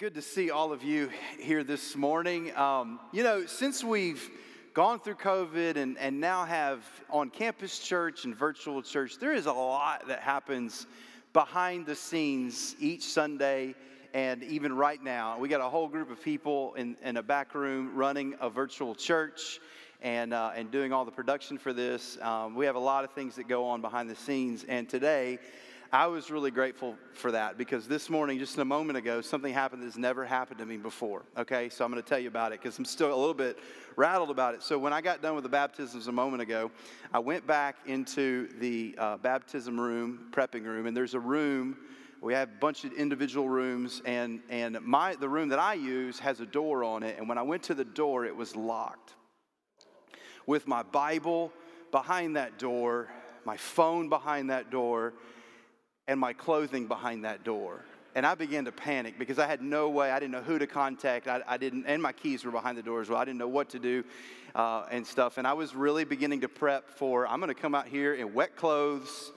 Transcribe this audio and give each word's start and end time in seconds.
good 0.00 0.14
to 0.14 0.22
see 0.22 0.50
all 0.50 0.72
of 0.72 0.82
you 0.82 1.10
here 1.38 1.62
this 1.62 1.94
morning. 1.94 2.56
Um, 2.56 2.98
you 3.12 3.22
know, 3.22 3.44
since 3.44 3.84
we've 3.84 4.30
gone 4.72 4.98
through 4.98 5.16
COVID 5.16 5.76
and, 5.76 5.98
and 5.98 6.18
now 6.18 6.46
have 6.46 6.82
on 7.10 7.28
campus 7.28 7.78
church 7.78 8.24
and 8.24 8.34
virtual 8.34 8.80
church, 8.80 9.18
there 9.18 9.34
is 9.34 9.44
a 9.44 9.52
lot 9.52 10.08
that 10.08 10.20
happens 10.20 10.86
behind 11.34 11.84
the 11.84 11.94
scenes 11.94 12.76
each 12.80 13.02
Sunday 13.02 13.74
and 14.14 14.42
even 14.42 14.74
right 14.74 15.04
now. 15.04 15.38
We 15.38 15.50
got 15.50 15.60
a 15.60 15.68
whole 15.68 15.86
group 15.86 16.10
of 16.10 16.22
people 16.22 16.72
in, 16.76 16.96
in 17.04 17.18
a 17.18 17.22
back 17.22 17.54
room 17.54 17.94
running 17.94 18.36
a 18.40 18.48
virtual 18.48 18.94
church 18.94 19.60
and, 20.00 20.32
uh, 20.32 20.52
and 20.56 20.70
doing 20.70 20.94
all 20.94 21.04
the 21.04 21.10
production 21.10 21.58
for 21.58 21.74
this. 21.74 22.16
Um, 22.22 22.54
we 22.54 22.64
have 22.64 22.76
a 22.76 22.78
lot 22.80 23.04
of 23.04 23.10
things 23.10 23.36
that 23.36 23.48
go 23.48 23.66
on 23.66 23.82
behind 23.82 24.08
the 24.08 24.16
scenes, 24.16 24.64
and 24.66 24.88
today, 24.88 25.38
I 25.92 26.06
was 26.06 26.30
really 26.30 26.52
grateful 26.52 26.94
for 27.14 27.32
that 27.32 27.58
because 27.58 27.88
this 27.88 28.08
morning, 28.08 28.38
just 28.38 28.56
a 28.58 28.64
moment 28.64 28.96
ago, 28.96 29.20
something 29.20 29.52
happened 29.52 29.82
that's 29.82 29.96
never 29.96 30.24
happened 30.24 30.58
to 30.60 30.66
me 30.66 30.76
before. 30.76 31.24
Okay, 31.36 31.68
so 31.68 31.84
I'm 31.84 31.90
going 31.90 32.00
to 32.00 32.08
tell 32.08 32.20
you 32.20 32.28
about 32.28 32.52
it 32.52 32.62
because 32.62 32.78
I'm 32.78 32.84
still 32.84 33.12
a 33.12 33.18
little 33.18 33.34
bit 33.34 33.58
rattled 33.96 34.30
about 34.30 34.54
it. 34.54 34.62
So, 34.62 34.78
when 34.78 34.92
I 34.92 35.00
got 35.00 35.20
done 35.20 35.34
with 35.34 35.42
the 35.42 35.50
baptisms 35.50 36.06
a 36.06 36.12
moment 36.12 36.42
ago, 36.42 36.70
I 37.12 37.18
went 37.18 37.44
back 37.44 37.74
into 37.86 38.46
the 38.60 38.94
uh, 38.98 39.16
baptism 39.16 39.80
room, 39.80 40.28
prepping 40.30 40.64
room, 40.64 40.86
and 40.86 40.96
there's 40.96 41.14
a 41.14 41.20
room. 41.20 41.76
We 42.20 42.34
have 42.34 42.50
a 42.50 42.58
bunch 42.60 42.84
of 42.84 42.92
individual 42.92 43.48
rooms, 43.48 44.00
and, 44.04 44.42
and 44.48 44.80
my, 44.82 45.16
the 45.16 45.28
room 45.28 45.48
that 45.48 45.58
I 45.58 45.74
use 45.74 46.20
has 46.20 46.38
a 46.38 46.46
door 46.46 46.84
on 46.84 47.02
it. 47.02 47.18
And 47.18 47.28
when 47.28 47.36
I 47.36 47.42
went 47.42 47.64
to 47.64 47.74
the 47.74 47.84
door, 47.84 48.24
it 48.26 48.36
was 48.36 48.54
locked. 48.54 49.14
With 50.46 50.68
my 50.68 50.84
Bible 50.84 51.52
behind 51.90 52.36
that 52.36 52.60
door, 52.60 53.08
my 53.44 53.56
phone 53.56 54.08
behind 54.08 54.50
that 54.50 54.70
door, 54.70 55.14
and 56.10 56.18
my 56.18 56.32
clothing 56.32 56.88
behind 56.88 57.24
that 57.24 57.44
door. 57.44 57.84
And 58.16 58.26
I 58.26 58.34
began 58.34 58.64
to 58.64 58.72
panic 58.72 59.16
because 59.16 59.38
I 59.38 59.46
had 59.46 59.62
no 59.62 59.88
way, 59.88 60.10
I 60.10 60.18
didn't 60.18 60.32
know 60.32 60.42
who 60.42 60.58
to 60.58 60.66
contact. 60.66 61.28
I, 61.28 61.40
I 61.46 61.56
didn't, 61.56 61.86
and 61.86 62.02
my 62.02 62.10
keys 62.10 62.44
were 62.44 62.50
behind 62.50 62.76
the 62.76 62.82
door 62.82 63.00
as 63.00 63.08
well. 63.08 63.20
I 63.20 63.24
didn't 63.24 63.38
know 63.38 63.46
what 63.46 63.70
to 63.70 63.78
do 63.78 64.02
uh, 64.56 64.86
and 64.90 65.06
stuff. 65.06 65.38
And 65.38 65.46
I 65.46 65.52
was 65.52 65.72
really 65.72 66.02
beginning 66.02 66.40
to 66.40 66.48
prep 66.48 66.90
for 66.90 67.28
I'm 67.28 67.38
going 67.38 67.54
to 67.54 67.60
come 67.60 67.76
out 67.76 67.86
here 67.86 68.14
in 68.14 68.34
wet 68.34 68.56
clothes 68.56 69.30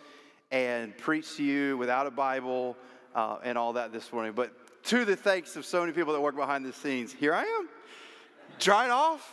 and 0.50 0.98
preach 0.98 1.38
to 1.38 1.44
you 1.44 1.78
without 1.78 2.08
a 2.08 2.12
Bible 2.12 2.76
uh, 3.14 3.38
and 3.44 3.56
all 3.56 3.74
that 3.74 3.94
this 3.94 4.12
morning. 4.12 4.34
But 4.36 4.52
to 4.86 5.06
the 5.06 5.16
thanks 5.16 5.56
of 5.56 5.68
so 5.68 5.82
many 5.82 5.94
people 5.94 6.12
that 6.14 6.22
work 6.22 6.36
behind 6.36 6.66
the 6.66 6.74
scenes, 6.74 7.14
here 7.14 7.36
I 7.36 7.44
am, 7.44 7.70
drying 8.58 8.90
off, 8.90 9.32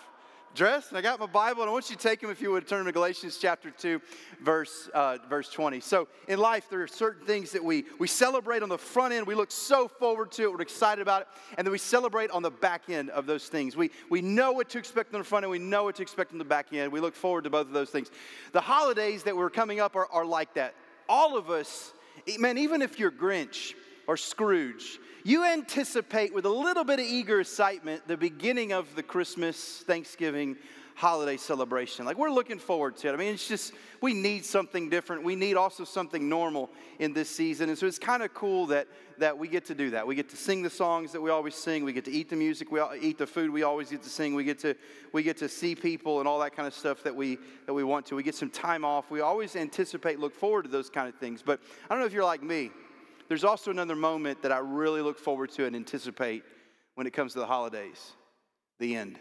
dressed, 0.55 0.91
and 0.91 0.99
I 0.99 1.01
got 1.01 1.21
my 1.21 1.27
Bible, 1.27 1.63
and 1.63 1.69
I 1.69 1.73
want 1.73 1.91
you 1.91 1.97
to 1.97 2.03
take 2.03 2.21
them 2.21 2.31
if 2.31 2.41
you 2.41 2.51
would 2.51 2.67
turn 2.67 2.85
to 2.87 2.93
Galatians 2.93 3.39
chapter 3.41 3.71
2, 3.71 4.01
verse, 4.43 4.89
uh, 4.93 5.19
verse 5.29 5.49
20. 5.51 5.81
So 5.81 6.09
in 6.29 6.39
life, 6.39 6.69
there 6.69 6.83
are 6.83 6.89
certain 6.89 7.27
things 7.27 7.53
that 7.53 7.65
we, 7.65 7.85
we 7.99 8.09
celebrate 8.09 8.63
on 8.63 8.69
the 8.69 8.79
front 8.79 9.15
end. 9.15 9.27
We 9.27 9.35
look 9.35 9.51
so 9.51 9.89
forward 9.89 10.33
to 10.33 10.43
it, 10.45 10.53
we're 10.53 10.61
excited 10.61 11.03
about 11.03 11.23
it, 11.23 11.29
and 11.57 11.67
then 11.67 11.73
we 11.73 11.79
celebrate 11.79 12.31
on 12.31 12.43
the 12.43 12.51
back 12.51 12.89
end 12.89 13.11
of 13.11 13.27
those 13.27 13.49
things. 13.49 13.77
We, 13.77 13.91
we 14.09 14.21
know 14.21 14.53
what 14.53 14.69
to 14.71 14.79
expect 14.79 15.15
on 15.15 15.21
the 15.21 15.25
front 15.25 15.45
end, 15.45 15.51
we 15.51 15.59
know 15.59 15.85
what 15.85 15.97
to 15.97 16.03
expect 16.03 16.33
on 16.33 16.39
the 16.39 16.45
back 16.45 16.73
end. 16.73 16.93
We 16.93 17.01
look 17.01 17.15
forward 17.15 17.45
to 17.45 17.51
both 17.51 17.67
of 17.67 17.73
those 17.73 17.91
things. 17.91 18.11
The 18.53 18.61
holidays 18.61 19.23
that 19.25 19.37
we're 19.37 19.51
coming 19.51 19.81
up 19.81 19.97
are, 19.97 20.07
are 20.11 20.25
like 20.25 20.55
that. 20.55 20.75
All 21.09 21.37
of 21.37 21.51
us, 21.51 21.93
man, 22.39 22.59
even 22.59 22.83
if 22.83 22.99
you're 22.99 23.11
Grinch 23.11 23.75
or 24.07 24.17
Scrooge, 24.17 24.99
you 25.25 25.45
anticipate 25.45 26.35
with 26.35 26.47
a 26.47 26.51
little 26.51 26.85
bit 26.85 26.99
of 26.99 27.07
eager 27.07 27.41
excitement 27.41 28.07
the 28.07 28.17
beginning 28.17 28.73
of 28.73 28.95
the 28.95 29.03
Christmas, 29.03 29.83
Thanksgiving, 29.87 30.57
holiday 31.01 31.39
celebration. 31.39 32.05
Like 32.05 32.19
we're 32.19 32.31
looking 32.31 32.59
forward 32.59 32.97
to 32.99 33.09
it. 33.09 33.13
I 33.13 33.17
mean, 33.17 33.33
it's 33.33 33.49
just, 33.49 33.73
we 34.03 34.13
need 34.13 34.45
something 34.45 34.91
different. 34.91 35.23
We 35.23 35.35
need 35.35 35.57
also 35.57 35.85
something 35.85 36.29
normal 36.29 36.71
in 36.99 37.15
this 37.15 37.31
season. 37.31 37.71
And 37.71 37.79
so 37.79 37.87
it's 37.87 37.99
kind 37.99 38.23
of 38.23 38.35
cool 38.35 38.67
that, 38.67 38.87
that 39.19 39.39
we 39.39 39.49
get 39.49 39.65
to 39.67 39.75
do 39.75 39.91
that. 39.91 40.07
We 40.07 40.15
get 40.15 40.29
to 40.29 40.37
sing 40.37 40.63
the 40.63 40.69
songs 40.69 41.13
that 41.13 41.21
we 41.21 41.31
always 41.31 41.55
sing. 41.55 41.85
We 41.85 41.95
get 41.95 42.05
to 42.05 42.11
eat 42.11 42.29
the 42.29 42.37
music. 42.37 42.71
We 42.71 42.83
eat 43.01 43.17
the 43.17 43.27
food 43.27 43.51
we 43.51 43.63
always 43.63 43.91
get 43.91 44.03
to 44.03 44.11
sing. 44.11 44.35
We 44.35 44.45
get 44.45 44.59
to, 44.61 44.75
we 45.13 45.23
get 45.23 45.39
to 45.39 45.49
see 45.49 45.75
people 45.75 46.19
and 46.19 46.29
all 46.29 46.39
that 46.41 46.55
kind 46.55 46.67
of 46.67 46.75
stuff 46.75 47.03
that 47.05 47.17
we, 47.17 47.39
that 47.65 47.73
we 47.73 47.83
want 47.83 48.05
to. 48.07 48.15
We 48.15 48.23
get 48.23 48.35
some 48.35 48.51
time 48.51 48.85
off. 48.85 49.11
We 49.11 49.23
always 49.23 49.57
anticipate, 49.57 50.21
look 50.21 50.35
forward 50.35 50.65
to 50.65 50.69
those 50.69 50.91
kind 50.91 51.09
of 51.09 51.15
things. 51.15 51.41
But 51.43 51.61
I 51.89 51.95
don't 51.95 52.01
know 52.01 52.07
if 52.07 52.13
you're 52.13 52.25
like 52.25 52.43
me. 52.43 52.71
There's 53.31 53.45
also 53.45 53.71
another 53.71 53.95
moment 53.95 54.43
that 54.43 54.51
I 54.51 54.59
really 54.59 55.03
look 55.03 55.17
forward 55.17 55.53
to 55.53 55.65
and 55.65 55.77
anticipate 55.77 56.43
when 56.97 57.07
it 57.07 57.13
comes 57.13 57.35
to 57.35 57.39
the 57.39 57.47
holidays 57.47 58.15
the 58.81 58.97
end. 58.97 59.21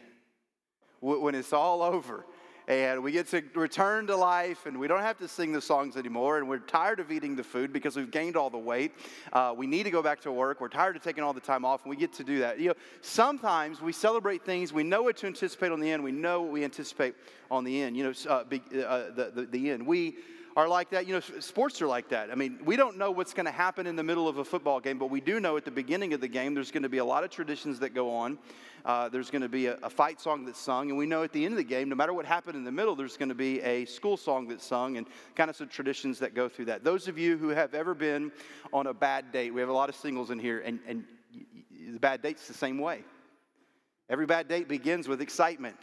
When 0.99 1.35
it's 1.35 1.53
all 1.53 1.83
over 1.83 2.25
and 2.67 3.03
we 3.03 3.11
get 3.11 3.27
to 3.27 3.43
return 3.53 4.07
to 4.07 4.15
life 4.15 4.65
and 4.65 4.79
we 4.79 4.87
don't 4.87 5.01
have 5.01 5.19
to 5.19 5.27
sing 5.27 5.51
the 5.51 5.61
songs 5.61 5.95
anymore 5.95 6.39
and 6.39 6.49
we're 6.49 6.57
tired 6.57 6.99
of 6.99 7.11
eating 7.11 7.35
the 7.35 7.43
food 7.43 7.71
because 7.71 7.95
we've 7.95 8.09
gained 8.09 8.35
all 8.35 8.49
the 8.49 8.57
weight 8.57 8.93
uh, 9.31 9.53
we 9.55 9.67
need 9.67 9.83
to 9.83 9.91
go 9.91 10.01
back 10.01 10.19
to 10.21 10.31
work 10.31 10.59
we're 10.59 10.69
tired 10.69 10.95
of 10.95 11.03
taking 11.03 11.23
all 11.23 11.33
the 11.33 11.39
time 11.39 11.63
off 11.63 11.83
and 11.83 11.91
we 11.91 11.95
get 11.95 12.11
to 12.13 12.23
do 12.23 12.39
that. 12.39 12.59
You 12.59 12.69
know 12.69 12.75
sometimes 13.01 13.79
we 13.79 13.91
celebrate 13.91 14.43
things 14.43 14.73
we 14.73 14.83
know 14.83 15.03
what 15.03 15.17
to 15.17 15.27
anticipate 15.27 15.71
on 15.71 15.79
the 15.79 15.91
end 15.91 16.03
we 16.03 16.11
know 16.11 16.41
what 16.41 16.51
we 16.51 16.63
anticipate 16.63 17.13
on 17.51 17.63
the 17.63 17.79
end. 17.79 17.95
You 17.95 18.05
know 18.05 18.13
uh, 18.27 18.43
be, 18.43 18.61
uh, 18.73 19.11
the, 19.15 19.31
the, 19.35 19.45
the 19.45 19.69
end. 19.69 19.85
We 19.85 20.17
are 20.55 20.67
like 20.67 20.89
that. 20.91 21.07
You 21.07 21.13
know, 21.13 21.19
sports 21.39 21.81
are 21.81 21.87
like 21.87 22.09
that. 22.09 22.31
I 22.31 22.35
mean, 22.35 22.59
we 22.63 22.75
don't 22.75 22.97
know 22.97 23.11
what's 23.11 23.33
going 23.33 23.45
to 23.45 23.51
happen 23.51 23.87
in 23.87 23.95
the 23.95 24.03
middle 24.03 24.27
of 24.27 24.37
a 24.37 24.43
football 24.45 24.79
game, 24.79 24.97
but 24.97 25.09
we 25.09 25.21
do 25.21 25.39
know 25.39 25.57
at 25.57 25.65
the 25.65 25.71
beginning 25.71 26.13
of 26.13 26.21
the 26.21 26.27
game 26.27 26.53
there's 26.53 26.71
going 26.71 26.83
to 26.83 26.89
be 26.89 26.97
a 26.97 27.05
lot 27.05 27.23
of 27.23 27.29
traditions 27.29 27.79
that 27.79 27.93
go 27.93 28.11
on. 28.11 28.37
Uh, 28.85 29.09
there's 29.09 29.29
going 29.29 29.41
to 29.41 29.49
be 29.49 29.67
a, 29.67 29.75
a, 29.83 29.89
fight 29.89 30.21
song 30.21 30.45
that's 30.45 30.59
sung, 30.59 30.89
and 30.89 30.97
we 30.97 31.05
know 31.05 31.21
at 31.23 31.33
the 31.33 31.43
end 31.43 31.53
of 31.53 31.57
the 31.57 31.63
game, 31.63 31.89
no 31.89 31.95
matter 31.95 32.13
what 32.13 32.25
happened 32.25 32.55
in 32.55 32.63
the 32.63 32.71
middle, 32.71 32.95
there's 32.95 33.17
going 33.17 33.29
to 33.29 33.35
be 33.35 33.59
a 33.61 33.83
school 33.85 34.15
song 34.15 34.47
that's 34.47 34.65
sung, 34.65 34.95
and 34.95 35.05
kind 35.35 35.49
of 35.49 35.55
some 35.55 35.67
traditions 35.67 36.17
that 36.19 36.33
go 36.33 36.47
through 36.47 36.65
that. 36.65 36.83
Those 36.83 37.09
of 37.09 37.17
you 37.17 37.37
who 37.37 37.49
have 37.49 37.73
ever 37.73 37.93
been 37.93 38.31
on 38.71 38.87
a 38.87 38.93
bad 38.93 39.33
date, 39.33 39.53
we 39.53 39.59
have 39.59 39.69
a 39.69 39.73
lot 39.73 39.89
of 39.89 39.95
singles 39.95 40.31
in 40.31 40.39
here, 40.39 40.61
and, 40.61 40.79
and 40.87 41.03
the 41.91 41.99
bad 41.99 42.21
date's 42.21 42.47
the 42.47 42.53
same 42.53 42.79
way. 42.79 43.03
Every 44.09 44.25
bad 44.25 44.47
date 44.47 44.67
begins 44.67 45.07
with 45.07 45.21
excitement. 45.21 45.77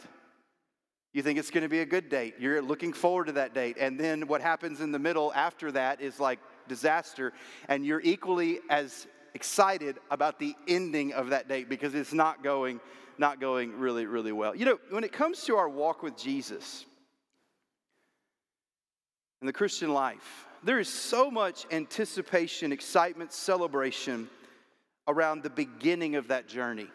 You 1.13 1.23
think 1.23 1.39
it's 1.39 1.51
going 1.51 1.63
to 1.63 1.69
be 1.69 1.79
a 1.79 1.85
good 1.85 2.09
date. 2.09 2.35
You're 2.39 2.61
looking 2.61 2.93
forward 2.93 3.27
to 3.27 3.33
that 3.33 3.53
date. 3.53 3.77
And 3.79 3.99
then 3.99 4.27
what 4.27 4.41
happens 4.41 4.81
in 4.81 4.91
the 4.91 4.99
middle 4.99 5.33
after 5.33 5.71
that 5.71 6.01
is 6.01 6.19
like 6.19 6.39
disaster. 6.67 7.33
And 7.69 7.85
you're 7.85 8.01
equally 8.01 8.59
as 8.69 9.07
excited 9.33 9.97
about 10.09 10.39
the 10.39 10.55
ending 10.67 11.13
of 11.13 11.29
that 11.29 11.47
date 11.47 11.69
because 11.69 11.93
it's 11.93 12.13
not 12.13 12.43
going 12.43 12.79
not 13.19 13.39
going 13.39 13.77
really 13.79 14.05
really 14.05 14.31
well. 14.31 14.55
You 14.55 14.65
know, 14.65 14.79
when 14.89 15.03
it 15.03 15.11
comes 15.11 15.43
to 15.45 15.57
our 15.57 15.69
walk 15.69 16.03
with 16.03 16.17
Jesus 16.17 16.85
and 19.41 19.47
the 19.47 19.53
Christian 19.53 19.93
life, 19.93 20.47
there 20.63 20.79
is 20.79 20.89
so 20.89 21.29
much 21.29 21.65
anticipation, 21.71 22.71
excitement, 22.71 23.31
celebration 23.31 24.29
around 25.07 25.43
the 25.43 25.49
beginning 25.49 26.15
of 26.15 26.27
that 26.27 26.47
journey. 26.47 26.87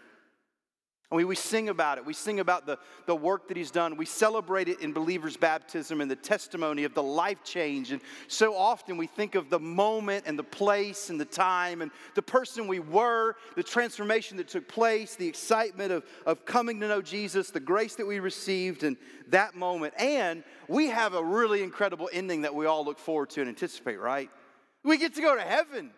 We, 1.12 1.24
we 1.24 1.36
sing 1.36 1.68
about 1.68 1.98
it. 1.98 2.06
We 2.06 2.14
sing 2.14 2.40
about 2.40 2.66
the, 2.66 2.78
the 3.06 3.14
work 3.14 3.48
that 3.48 3.56
he's 3.56 3.70
done. 3.70 3.96
We 3.96 4.06
celebrate 4.06 4.68
it 4.68 4.80
in 4.80 4.92
believers' 4.92 5.36
baptism 5.36 6.00
and 6.00 6.10
the 6.10 6.16
testimony 6.16 6.84
of 6.84 6.94
the 6.94 7.02
life 7.02 7.44
change. 7.44 7.92
And 7.92 8.00
so 8.28 8.56
often 8.56 8.96
we 8.96 9.06
think 9.06 9.34
of 9.34 9.50
the 9.50 9.60
moment 9.60 10.24
and 10.26 10.38
the 10.38 10.42
place 10.42 11.10
and 11.10 11.20
the 11.20 11.26
time 11.26 11.82
and 11.82 11.90
the 12.14 12.22
person 12.22 12.66
we 12.66 12.80
were, 12.80 13.36
the 13.56 13.62
transformation 13.62 14.38
that 14.38 14.48
took 14.48 14.66
place, 14.66 15.14
the 15.14 15.28
excitement 15.28 15.92
of, 15.92 16.04
of 16.24 16.46
coming 16.46 16.80
to 16.80 16.88
know 16.88 17.02
Jesus, 17.02 17.50
the 17.50 17.60
grace 17.60 17.94
that 17.96 18.06
we 18.06 18.18
received 18.18 18.82
in 18.82 18.96
that 19.28 19.54
moment. 19.54 19.92
And 19.98 20.42
we 20.66 20.88
have 20.88 21.14
a 21.14 21.22
really 21.22 21.62
incredible 21.62 22.08
ending 22.12 22.42
that 22.42 22.54
we 22.54 22.66
all 22.66 22.84
look 22.84 22.98
forward 22.98 23.30
to 23.30 23.40
and 23.40 23.48
anticipate, 23.48 24.00
right? 24.00 24.30
We 24.82 24.96
get 24.96 25.14
to 25.14 25.20
go 25.20 25.36
to 25.36 25.42
heaven. 25.42 25.90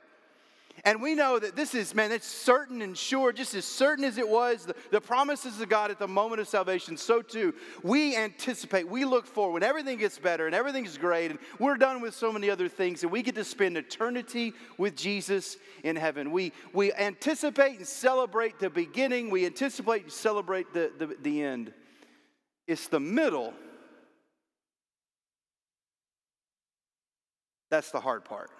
And 0.83 1.01
we 1.01 1.15
know 1.15 1.39
that 1.39 1.55
this 1.55 1.75
is, 1.75 1.95
man, 1.95 2.11
it's 2.11 2.27
certain 2.27 2.83
and 2.83 2.99
sure, 2.99 3.33
just 3.33 3.55
as 3.55 3.65
certain 3.65 4.05
as 4.05 4.19
it 4.19 4.29
was, 4.29 4.67
the, 4.67 4.75
the, 4.91 5.01
promises 5.01 5.61
of 5.61 5.69
God 5.69 5.91
at 5.91 5.99
the 5.99 6.09
moment 6.09 6.41
of 6.41 6.49
salvation, 6.49 6.97
so 6.97 7.23
too, 7.23 7.55
we 7.83 8.17
anticipate, 8.17 8.89
we 8.89 9.05
look 9.05 9.27
forward 9.27 9.53
when 9.55 9.62
everything 9.62 9.99
gets 9.99 10.19
better 10.19 10.47
and 10.47 10.55
everything's 10.55 10.99
great, 10.99 11.31
and 11.31 11.39
we're 11.59 11.77
done 11.77 12.01
with 12.01 12.15
so 12.15 12.33
many 12.33 12.51
other 12.51 12.69
things, 12.69 13.03
and 13.03 13.12
we 13.12 13.23
get 13.23 13.37
to 13.37 13.45
spend 13.45 13.77
eternity 13.77 14.53
with 14.77 14.97
Jesus 14.97 15.57
in 15.85 15.95
heaven. 15.95 16.33
We, 16.33 16.53
we 16.73 16.93
anticipate 16.93 17.79
and 17.79 17.87
celebrate 17.87 18.59
the 18.59 18.71
beginning, 18.71 19.31
we 19.31 19.47
anticipate 19.47 20.03
and 20.03 20.12
celebrate 20.12 20.73
the, 20.75 20.91
the, 20.99 21.17
the 21.23 21.43
end. 21.43 21.73
It's 22.67 22.88
the 22.88 23.00
middle 23.00 23.55
that's 27.75 27.91
the 27.91 27.99
hard 27.99 28.25
part. 28.25 28.50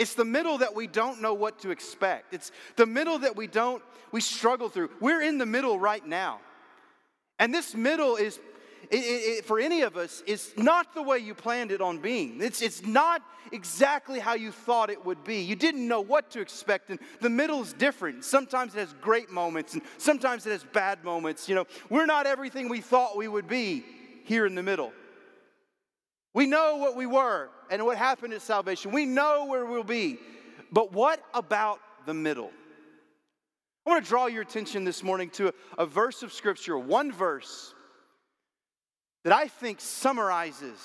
It's 0.00 0.14
the 0.14 0.24
middle 0.24 0.56
that 0.58 0.74
we 0.74 0.86
don't 0.86 1.20
know 1.20 1.34
what 1.34 1.58
to 1.58 1.70
expect. 1.70 2.32
It's 2.32 2.52
the 2.76 2.86
middle 2.86 3.18
that 3.18 3.36
we 3.36 3.46
don't, 3.46 3.82
we 4.12 4.22
struggle 4.22 4.70
through. 4.70 4.88
We're 4.98 5.20
in 5.20 5.36
the 5.36 5.44
middle 5.44 5.78
right 5.78 6.04
now. 6.06 6.40
And 7.38 7.52
this 7.52 7.74
middle 7.74 8.16
is, 8.16 8.40
it, 8.90 8.96
it, 8.96 9.44
for 9.44 9.60
any 9.60 9.82
of 9.82 9.98
us, 9.98 10.22
is 10.26 10.54
not 10.56 10.94
the 10.94 11.02
way 11.02 11.18
you 11.18 11.34
planned 11.34 11.70
it 11.70 11.82
on 11.82 11.98
being. 11.98 12.40
It's, 12.40 12.62
it's 12.62 12.82
not 12.82 13.20
exactly 13.52 14.20
how 14.20 14.36
you 14.36 14.52
thought 14.52 14.88
it 14.88 15.04
would 15.04 15.22
be. 15.22 15.42
You 15.42 15.54
didn't 15.54 15.86
know 15.86 16.00
what 16.00 16.30
to 16.30 16.40
expect, 16.40 16.88
and 16.88 16.98
the 17.20 17.28
middle 17.28 17.60
is 17.60 17.74
different. 17.74 18.24
Sometimes 18.24 18.74
it 18.74 18.78
has 18.78 18.94
great 19.02 19.28
moments, 19.28 19.74
and 19.74 19.82
sometimes 19.98 20.46
it 20.46 20.52
has 20.52 20.64
bad 20.64 21.04
moments. 21.04 21.46
You 21.46 21.56
know, 21.56 21.66
we're 21.90 22.06
not 22.06 22.26
everything 22.26 22.70
we 22.70 22.80
thought 22.80 23.18
we 23.18 23.28
would 23.28 23.48
be 23.48 23.84
here 24.24 24.46
in 24.46 24.54
the 24.54 24.62
middle. 24.62 24.94
We 26.32 26.46
know 26.46 26.76
what 26.76 26.96
we 26.96 27.06
were 27.06 27.48
and 27.70 27.84
what 27.84 27.96
happened 27.96 28.32
at 28.34 28.42
salvation. 28.42 28.92
We 28.92 29.06
know 29.06 29.46
where 29.46 29.66
we'll 29.66 29.82
be. 29.82 30.18
But 30.70 30.92
what 30.92 31.22
about 31.34 31.80
the 32.06 32.14
middle? 32.14 32.50
I 33.84 33.90
want 33.90 34.04
to 34.04 34.08
draw 34.08 34.26
your 34.26 34.42
attention 34.42 34.84
this 34.84 35.02
morning 35.02 35.30
to 35.30 35.48
a, 35.48 35.52
a 35.78 35.86
verse 35.86 36.22
of 36.22 36.32
Scripture, 36.32 36.78
one 36.78 37.10
verse 37.10 37.74
that 39.24 39.32
I 39.32 39.48
think 39.48 39.80
summarizes 39.80 40.78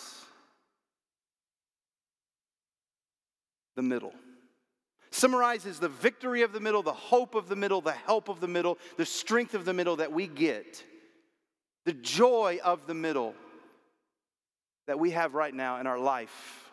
the 3.75 3.83
middle. 3.83 4.13
Summarizes 5.12 5.80
the 5.80 5.89
victory 5.89 6.42
of 6.42 6.51
the 6.51 6.59
middle, 6.59 6.81
the 6.81 6.92
hope 6.92 7.36
of 7.36 7.47
the 7.47 7.56
middle, 7.56 7.81
the 7.81 7.92
help 7.92 8.27
of 8.27 8.39
the 8.39 8.47
middle, 8.47 8.77
the 8.97 9.06
strength 9.06 9.53
of 9.53 9.63
the 9.63 9.74
middle 9.74 9.97
that 9.97 10.12
we 10.12 10.27
get, 10.27 10.83
the 11.86 11.94
joy 11.94 12.59
of 12.63 12.88
the 12.88 12.94
middle 12.94 13.36
that 14.87 14.99
we 14.99 15.11
have 15.11 15.33
right 15.33 15.53
now 15.53 15.79
in 15.79 15.87
our 15.87 15.99
life 15.99 16.71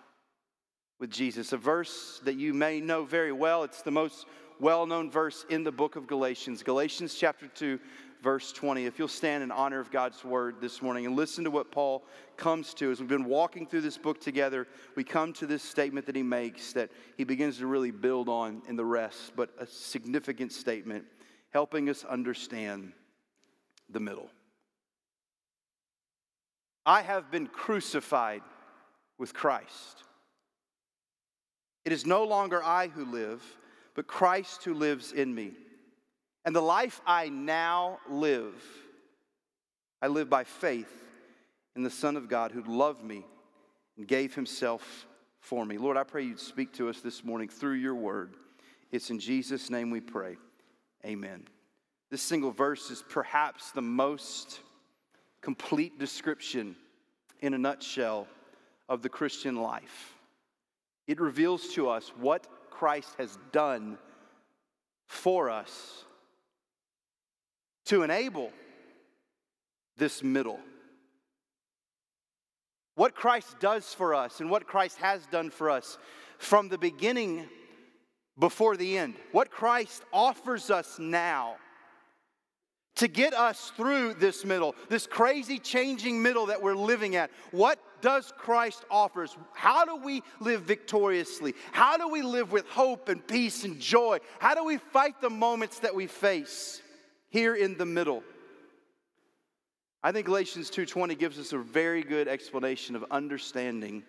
with 0.99 1.11
Jesus. 1.11 1.53
A 1.53 1.57
verse 1.57 2.21
that 2.25 2.37
you 2.37 2.55
may 2.55 2.81
know 2.81 3.05
very 3.05 3.33
well. 3.33 3.65
It's 3.65 3.83
the 3.83 3.91
most 3.91 4.27
well 4.61 4.87
known 4.87 5.11
verse 5.11 5.45
in 5.51 5.65
the 5.65 5.73
book 5.73 5.97
of 5.97 6.07
Galatians, 6.07 6.63
Galatians 6.63 7.15
chapter 7.15 7.49
2, 7.49 7.81
verse 8.23 8.53
20. 8.53 8.87
If 8.87 8.99
you'll 8.99 9.09
stand 9.09 9.43
in 9.43 9.51
honor 9.51 9.81
of 9.81 9.91
God's 9.91 10.25
word 10.25 10.57
this 10.61 10.81
morning 10.81 11.07
and 11.07 11.17
listen 11.17 11.43
to 11.45 11.51
what 11.51 11.73
Paul 11.73 12.05
comes 12.37 12.73
to 12.75 12.93
as 12.93 13.01
we've 13.01 13.09
been 13.09 13.25
walking 13.25 13.67
through 13.67 13.81
this 13.81 13.99
book 13.99 14.21
together, 14.21 14.69
we 14.95 15.03
come 15.03 15.33
to 15.35 15.47
this 15.47 15.63
statement 15.63 16.07
that 16.07 16.15
he 16.15 16.23
makes 16.23 16.73
that 16.75 16.91
he 17.17 17.25
begins 17.25 17.59
to 17.59 17.67
really 17.67 17.91
build 17.91 18.29
on 18.29 18.63
in 18.69 18.77
the 18.77 18.85
rest, 18.85 19.33
but 19.35 19.51
a 19.59 19.67
significant 19.67 20.53
statement 20.53 21.05
helping 21.51 21.89
us 21.89 22.05
understand 22.05 22.93
the 23.91 24.01
middle. 24.01 24.31
I 26.85 27.03
have 27.03 27.31
been 27.31 27.47
crucified 27.47 28.43
with 29.19 29.35
Christ. 29.35 30.03
It 31.85 31.93
is 31.93 32.07
no 32.07 32.25
longer 32.25 32.63
I 32.63 32.89
who 32.89 33.05
live, 33.05 33.43
but 33.95 34.07
Christ 34.07 34.65
who 34.65 34.75
lives 34.75 35.13
in 35.13 35.35
me. 35.35 35.53
And 36.45 36.55
the 36.55 36.61
life 36.61 37.01
I 37.07 37.29
now 37.29 37.99
live, 38.09 38.55
I 40.01 40.09
live 40.09 40.29
by 40.29 40.45
faith 40.45 40.93
in 41.77 41.83
the 41.83 41.91
Son 41.91 42.17
of 42.17 42.29
God 42.29 42.53
who 42.53 42.63
loved 42.63 43.05
me 43.05 43.25
and 43.97 44.07
gave 44.07 44.35
himself 44.35 45.07
for 45.41 45.65
me. 45.65 45.79
Lord, 45.79 45.97
I 45.97 46.05
pray 46.05 46.25
you'd 46.25 46.41
speak 46.41 46.73
to 46.75 46.89
us 46.89 47.01
this 47.01 47.25
morning 47.25 47.49
through 47.49 47.75
your 47.75 47.95
word. 47.95 48.35
It's 48.91 49.11
in 49.11 49.19
Jesus' 49.19 49.71
name 49.71 49.91
we 49.91 50.01
pray. 50.01 50.37
Amen. 51.05 51.47
This 52.11 52.23
single 52.23 52.51
verse 52.51 52.91
is 52.91 53.03
perhaps 53.09 53.71
the 53.71 53.83
most 53.83 54.61
complete 55.43 55.99
description 55.99 56.77
in 57.41 57.53
a 57.53 57.59
nutshell 57.59 58.27
of 58.89 59.03
the 59.03 59.09
Christian 59.09 59.57
life. 59.57 60.15
It 61.07 61.21
reveals 61.21 61.69
to 61.75 61.89
us 61.89 62.13
what 62.19 62.47
Christ 62.71 63.15
has 63.19 63.37
done 63.51 63.99
for 65.09 65.51
us 65.51 66.05
to 67.87 68.03
enable 68.03 68.53
this 69.97 70.23
middle. 70.23 70.61
What 72.95 73.15
Christ 73.15 73.59
does 73.61 73.93
for 73.93 74.15
us 74.15 74.41
and 74.41 74.51
what 74.51 74.67
Christ 74.67 74.99
has 74.99 75.27
done 75.27 75.51
for 75.51 75.71
us 75.71 75.99
from 76.39 76.69
the 76.69 76.79
beginning 76.79 77.49
before 78.39 78.77
the 78.77 78.99
end. 78.99 79.15
What 79.33 79.51
Christ 79.51 80.03
offers 80.13 80.71
us 80.71 80.99
now 80.99 81.57
to 83.03 83.09
get 83.09 83.35
us 83.35 83.73
through 83.77 84.15
this 84.15 84.45
middle, 84.45 84.77
this 84.89 85.09
crazy 85.09 85.59
changing 85.59 86.23
middle 86.23 86.47
that 86.47 86.63
we're 86.63 86.77
living 86.77 87.17
at. 87.17 87.33
What 87.51 87.81
does 88.01 88.33
Christ 88.39 88.85
offer 88.89 89.25
us? 89.25 89.37
How 89.55 89.85
do 89.85 89.97
we 89.97 90.23
live 90.39 90.63
victoriously? 90.63 91.57
How 91.73 91.97
do 91.97 92.07
we 92.07 92.23
live 92.23 92.53
with 92.53 92.65
hope 92.69 93.09
and 93.09 93.27
peace 93.27 93.65
and 93.65 93.81
joy? 93.81 94.21
How 94.39 94.55
do 94.55 94.63
we 94.63 94.77
fight 94.77 95.21
the 95.21 95.31
moments 95.31 95.81
that 95.81 95.97
we 95.97 96.07
face 96.07 96.81
here 97.29 97.57
in 97.57 97.77
the 97.77 97.85
middle? 97.85 98.23
I 100.01 100.13
think 100.13 100.27
Galatians 100.27 100.71
2:20 100.71 101.17
gives 101.17 101.41
us 101.41 101.53
a 101.53 101.59
very 101.59 102.05
good 102.05 102.29
explanation 102.29 102.95
of 102.95 103.05
understanding 103.11 104.05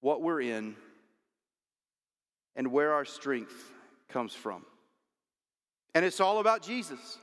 what 0.00 0.20
we're 0.20 0.40
in 0.40 0.74
and 2.56 2.72
where 2.72 2.92
our 2.92 3.04
strength 3.04 3.70
comes 4.08 4.34
from. 4.34 4.66
And 5.94 6.04
it's 6.04 6.18
all 6.18 6.40
about 6.40 6.60
Jesus. 6.60 7.18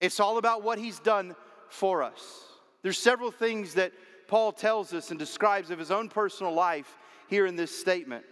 It's 0.00 0.20
all 0.20 0.38
about 0.38 0.62
what 0.62 0.78
he's 0.78 0.98
done 1.00 1.34
for 1.68 2.02
us. 2.02 2.42
There's 2.82 2.98
several 2.98 3.30
things 3.30 3.74
that 3.74 3.92
Paul 4.28 4.52
tells 4.52 4.92
us 4.92 5.10
and 5.10 5.18
describes 5.18 5.70
of 5.70 5.78
his 5.78 5.90
own 5.90 6.08
personal 6.08 6.52
life 6.52 6.98
here 7.28 7.46
in 7.46 7.56
this 7.56 7.76
statement 7.76 8.24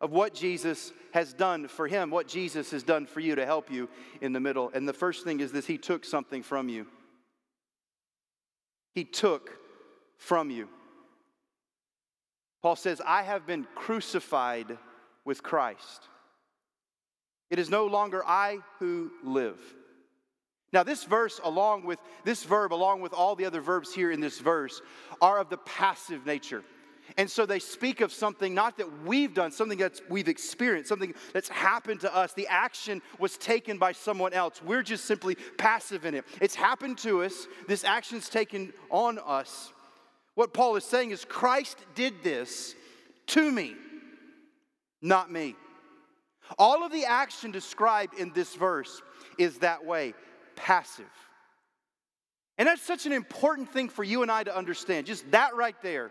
of 0.00 0.10
what 0.10 0.34
Jesus 0.34 0.92
has 1.12 1.32
done 1.32 1.68
for 1.68 1.86
him, 1.86 2.10
what 2.10 2.26
Jesus 2.26 2.70
has 2.70 2.82
done 2.82 3.06
for 3.06 3.20
you 3.20 3.34
to 3.34 3.46
help 3.46 3.70
you 3.70 3.88
in 4.20 4.32
the 4.32 4.40
middle. 4.40 4.70
And 4.74 4.88
the 4.88 4.92
first 4.92 5.24
thing 5.24 5.40
is 5.40 5.52
this 5.52 5.66
he 5.66 5.78
took 5.78 6.04
something 6.04 6.42
from 6.42 6.68
you. 6.68 6.86
He 8.94 9.04
took 9.04 9.58
from 10.18 10.50
you. 10.50 10.68
Paul 12.62 12.76
says, 12.76 13.00
I 13.04 13.22
have 13.22 13.46
been 13.46 13.66
crucified 13.74 14.78
with 15.24 15.42
Christ. 15.42 16.08
It 17.50 17.58
is 17.58 17.68
no 17.68 17.86
longer 17.86 18.22
I 18.24 18.58
who 18.78 19.10
live. 19.24 19.58
Now, 20.72 20.82
this 20.82 21.04
verse, 21.04 21.40
along 21.44 21.84
with 21.84 21.98
this 22.24 22.44
verb, 22.44 22.72
along 22.72 23.02
with 23.02 23.12
all 23.12 23.34
the 23.36 23.44
other 23.44 23.60
verbs 23.60 23.92
here 23.92 24.10
in 24.10 24.20
this 24.20 24.38
verse, 24.38 24.80
are 25.20 25.38
of 25.38 25.50
the 25.50 25.58
passive 25.58 26.24
nature. 26.24 26.64
And 27.16 27.30
so 27.30 27.44
they 27.44 27.58
speak 27.58 28.00
of 28.00 28.12
something 28.12 28.54
not 28.54 28.78
that 28.78 29.04
we've 29.04 29.34
done, 29.34 29.50
something 29.50 29.78
that 29.78 30.00
we've 30.08 30.28
experienced, 30.28 30.88
something 30.88 31.14
that's 31.34 31.48
happened 31.48 32.00
to 32.00 32.14
us. 32.14 32.32
The 32.32 32.46
action 32.46 33.02
was 33.18 33.36
taken 33.36 33.76
by 33.76 33.92
someone 33.92 34.32
else. 34.32 34.62
We're 34.62 34.82
just 34.82 35.04
simply 35.04 35.34
passive 35.58 36.06
in 36.06 36.14
it. 36.14 36.24
It's 36.40 36.54
happened 36.54 36.98
to 36.98 37.22
us, 37.22 37.46
this 37.68 37.84
action's 37.84 38.28
taken 38.28 38.72
on 38.88 39.18
us. 39.18 39.72
What 40.34 40.54
Paul 40.54 40.76
is 40.76 40.84
saying 40.84 41.10
is 41.10 41.24
Christ 41.24 41.76
did 41.94 42.22
this 42.22 42.74
to 43.28 43.50
me, 43.50 43.74
not 45.02 45.30
me. 45.30 45.54
All 46.58 46.84
of 46.84 46.92
the 46.92 47.04
action 47.04 47.50
described 47.50 48.14
in 48.18 48.32
this 48.32 48.54
verse 48.54 49.02
is 49.38 49.58
that 49.58 49.84
way 49.84 50.14
passive. 50.56 51.10
And 52.58 52.68
that's 52.68 52.82
such 52.82 53.06
an 53.06 53.12
important 53.12 53.72
thing 53.72 53.88
for 53.88 54.04
you 54.04 54.22
and 54.22 54.30
I 54.30 54.44
to 54.44 54.56
understand, 54.56 55.06
just 55.06 55.30
that 55.30 55.56
right 55.56 55.76
there. 55.82 56.10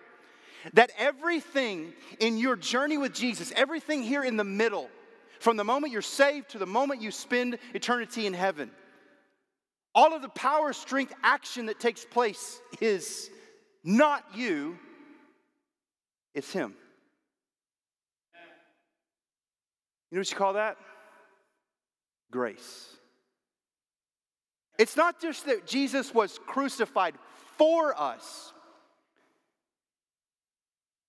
That 0.73 0.91
everything 0.97 1.93
in 2.19 2.38
your 2.38 2.55
journey 2.55 2.97
with 2.97 3.13
Jesus, 3.13 3.51
everything 3.55 4.03
here 4.03 4.23
in 4.23 4.38
the 4.38 4.43
middle, 4.43 4.89
from 5.39 5.57
the 5.57 5.63
moment 5.63 5.91
you're 5.91 6.03
saved 6.03 6.49
to 6.49 6.59
the 6.59 6.67
moment 6.67 7.01
you 7.01 7.09
spend 7.09 7.57
eternity 7.73 8.27
in 8.27 8.33
heaven, 8.33 8.69
all 9.95 10.13
of 10.13 10.21
the 10.21 10.29
power, 10.29 10.71
strength, 10.71 11.13
action 11.24 11.65
that 11.65 11.79
takes 11.79 12.05
place 12.05 12.62
is 12.79 13.29
not 13.83 14.24
you, 14.36 14.77
it's 16.36 16.51
Him. 16.51 16.75
You 20.12 20.17
know 20.17 20.19
what 20.19 20.31
you 20.31 20.38
call 20.38 20.53
that? 20.53 20.77
Grace. 22.31 22.88
It's 24.81 24.97
not 24.97 25.21
just 25.21 25.45
that 25.45 25.67
Jesus 25.67 26.11
was 26.11 26.39
crucified 26.47 27.13
for 27.55 27.93
us, 27.95 28.51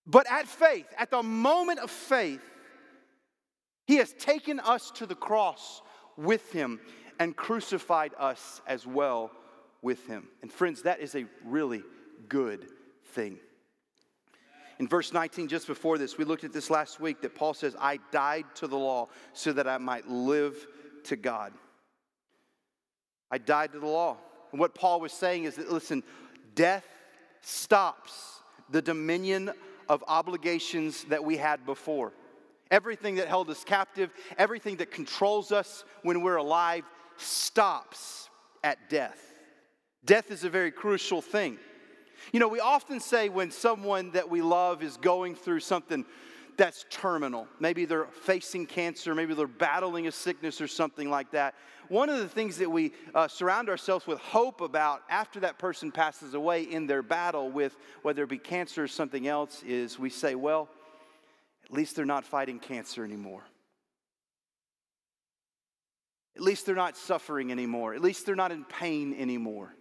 but 0.07 0.31
at 0.31 0.47
faith, 0.47 0.85
at 0.99 1.11
the 1.11 1.23
moment 1.23 1.79
of 1.79 1.91
faith, 1.91 2.43
he 3.87 3.97
has 3.97 4.13
taken 4.13 4.61
us 4.61 4.91
to 4.97 5.07
the 5.07 5.15
cross 5.15 5.81
with 6.19 6.53
him 6.53 6.81
and 7.19 7.35
crucified 7.35 8.13
us 8.19 8.61
as 8.67 8.87
well 8.87 9.31
with 9.81 10.07
him. 10.07 10.29
And 10.43 10.53
friends, 10.53 10.83
that 10.83 11.01
is 11.01 11.15
a 11.15 11.25
really 11.43 11.83
good 12.29 12.67
thing. 13.15 13.39
In 14.81 14.87
verse 14.87 15.15
19, 15.15 15.49
just 15.49 15.67
before 15.67 15.97
this, 15.97 16.19
we 16.19 16.27
looked 16.27 16.45
at 16.45 16.53
this 16.53 16.69
last 16.69 17.01
week 17.01 17.23
that 17.23 17.35
Paul 17.35 17.55
says, 17.55 17.75
I 17.81 18.01
died 18.11 18.45
to 18.57 18.67
the 18.67 18.77
law 18.77 19.09
so 19.33 19.51
that 19.55 19.67
I 19.67 19.79
might 19.79 20.07
live 20.11 20.67
to 21.05 21.17
God. 21.17 21.55
I 23.33 23.39
died 23.39 23.73
to 23.73 23.81
the 23.81 23.87
law. 23.87 24.19
And 24.53 24.61
what 24.61 24.75
Paul 24.75 25.01
was 25.01 25.13
saying 25.13 25.45
is 25.45 25.57
that, 25.57 25.73
listen, 25.73 26.03
death 26.55 26.85
stops 27.41 28.43
the 28.71 28.83
dominion 28.83 29.51
of 29.89 30.05
obligations 30.07 31.05
that 31.05 31.25
we 31.25 31.39
had 31.39 31.65
before. 31.65 32.13
Everything 32.71 33.17
that 33.17 33.29
held 33.29 33.51
us 33.51 33.65
captive, 33.65 34.11
everything 34.37 34.77
that 34.77 34.91
controls 34.91 35.51
us 35.51 35.85
when 36.03 36.21
we're 36.21 36.37
alive, 36.37 36.85
stops 37.17 38.29
at 38.63 38.91
death. 38.91 39.19
Death 40.05 40.31
is 40.31 40.45
a 40.45 40.51
very 40.51 40.71
crucial 40.71 41.23
thing. 41.23 41.59
You 42.33 42.41
know, 42.41 42.49
we 42.49 42.61
often 42.61 43.01
say 43.01 43.29
when 43.29 43.51
someone 43.51 44.13
that 44.13 44.31
we 44.31 44.43
love 44.43 44.83
is 44.83 44.97
going 44.97 45.35
through 45.35 45.61
something 45.61 46.05
that's 46.57 46.85
terminal. 46.91 47.47
Maybe 47.61 47.85
they're 47.85 48.07
facing 48.07 48.67
cancer, 48.67 49.15
maybe 49.15 49.35
they're 49.35 49.47
battling 49.47 50.07
a 50.07 50.13
sickness 50.13 50.61
or 50.61 50.69
something 50.69 51.11
like 51.11 51.31
that. 51.33 51.55
One 51.89 52.09
of 52.09 52.19
the 52.19 52.29
things 52.29 52.57
that 52.59 52.71
we 52.71 52.93
uh, 53.15 53.29
surround 53.29 53.69
ourselves 53.69 54.07
with 54.07 54.19
hope 54.19 54.61
about 54.61 55.03
after 55.11 55.41
that 55.41 55.59
person 55.59 55.91
passes 55.91 56.35
away 56.35 56.63
in 56.63 56.87
their 56.87 57.03
battle 57.03 57.51
with 57.51 57.77
whether 58.03 58.23
it 58.23 58.29
be 58.29 58.39
cancer 58.39 58.85
or 58.85 58.89
something 58.89 59.27
else 59.27 59.63
is 59.63 59.99
we 59.99 60.09
say, 60.09 60.35
well, 60.35 60.69
at 61.65 61.73
least 61.73 61.97
they're 61.97 62.05
not 62.05 62.25
fighting 62.25 62.59
cancer 62.59 63.05
anymore. 63.05 63.43
At 66.35 66.43
least 66.43 66.65
they're 66.65 66.75
not 66.75 66.97
suffering 66.97 67.53
anymore. 67.53 67.95
At 67.95 68.01
least 68.01 68.25
they're 68.25 68.35
not 68.35 68.53
in 68.53 68.65
pain 68.65 69.15
anymore. 69.19 69.75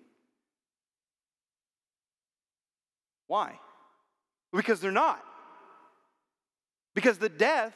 Why? 3.28 3.58
Because 4.51 4.82
they're 4.82 4.92
not. 4.92 5.24
Because 6.93 7.17
the 7.17 7.29
death 7.29 7.74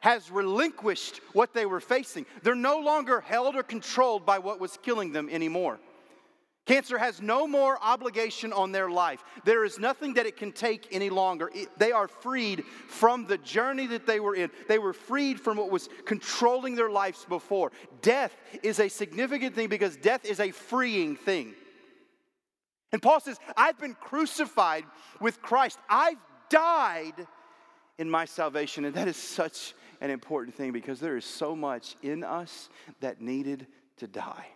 has 0.00 0.30
relinquished 0.30 1.20
what 1.32 1.54
they 1.54 1.66
were 1.66 1.80
facing. 1.80 2.26
They're 2.42 2.54
no 2.54 2.78
longer 2.78 3.20
held 3.20 3.56
or 3.56 3.62
controlled 3.62 4.24
by 4.24 4.38
what 4.38 4.60
was 4.60 4.78
killing 4.82 5.12
them 5.12 5.28
anymore. 5.28 5.78
Cancer 6.66 6.98
has 6.98 7.22
no 7.22 7.46
more 7.46 7.78
obligation 7.80 8.52
on 8.52 8.72
their 8.72 8.90
life. 8.90 9.24
There 9.46 9.64
is 9.64 9.78
nothing 9.78 10.14
that 10.14 10.26
it 10.26 10.36
can 10.36 10.52
take 10.52 10.86
any 10.90 11.08
longer. 11.08 11.50
It, 11.54 11.70
they 11.78 11.92
are 11.92 12.08
freed 12.08 12.62
from 12.88 13.24
the 13.24 13.38
journey 13.38 13.86
that 13.86 14.06
they 14.06 14.20
were 14.20 14.34
in. 14.34 14.50
They 14.68 14.78
were 14.78 14.92
freed 14.92 15.40
from 15.40 15.56
what 15.56 15.70
was 15.70 15.88
controlling 16.04 16.74
their 16.74 16.90
lives 16.90 17.24
before. 17.26 17.72
Death 18.02 18.36
is 18.62 18.80
a 18.80 18.88
significant 18.90 19.54
thing 19.54 19.68
because 19.68 19.96
death 19.96 20.26
is 20.26 20.40
a 20.40 20.50
freeing 20.50 21.16
thing. 21.16 21.54
And 22.92 23.00
Paul 23.00 23.20
says, 23.20 23.38
I've 23.56 23.78
been 23.78 23.94
crucified 23.94 24.84
with 25.20 25.40
Christ. 25.40 25.78
I've 25.88 26.18
died 26.50 27.26
in 27.98 28.08
my 28.08 28.24
salvation. 28.24 28.84
And 28.84 28.94
that 28.94 29.08
is 29.08 29.16
such 29.16 29.74
an 30.00 30.10
important 30.10 30.54
thing 30.54 30.72
because 30.72 31.00
there 31.00 31.16
is 31.16 31.24
so 31.24 31.54
much 31.54 31.96
in 32.02 32.24
us 32.24 32.68
that 33.00 33.20
needed 33.20 33.66
to 33.98 34.06
die 34.06 34.46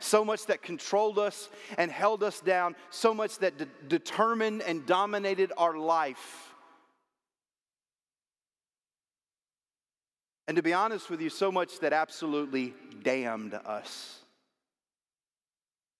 so 0.00 0.24
much 0.24 0.46
that 0.46 0.62
controlled 0.62 1.18
us 1.18 1.48
and 1.76 1.90
held 1.90 2.22
us 2.22 2.40
down, 2.40 2.76
so 2.90 3.12
much 3.12 3.38
that 3.38 3.58
de- 3.58 3.66
determined 3.88 4.62
and 4.62 4.86
dominated 4.86 5.52
our 5.56 5.76
life. 5.76 6.54
And 10.46 10.56
to 10.56 10.62
be 10.62 10.72
honest 10.72 11.10
with 11.10 11.20
you, 11.20 11.28
so 11.28 11.52
much 11.52 11.80
that 11.80 11.92
absolutely 11.92 12.74
damned 13.02 13.54
us, 13.54 14.20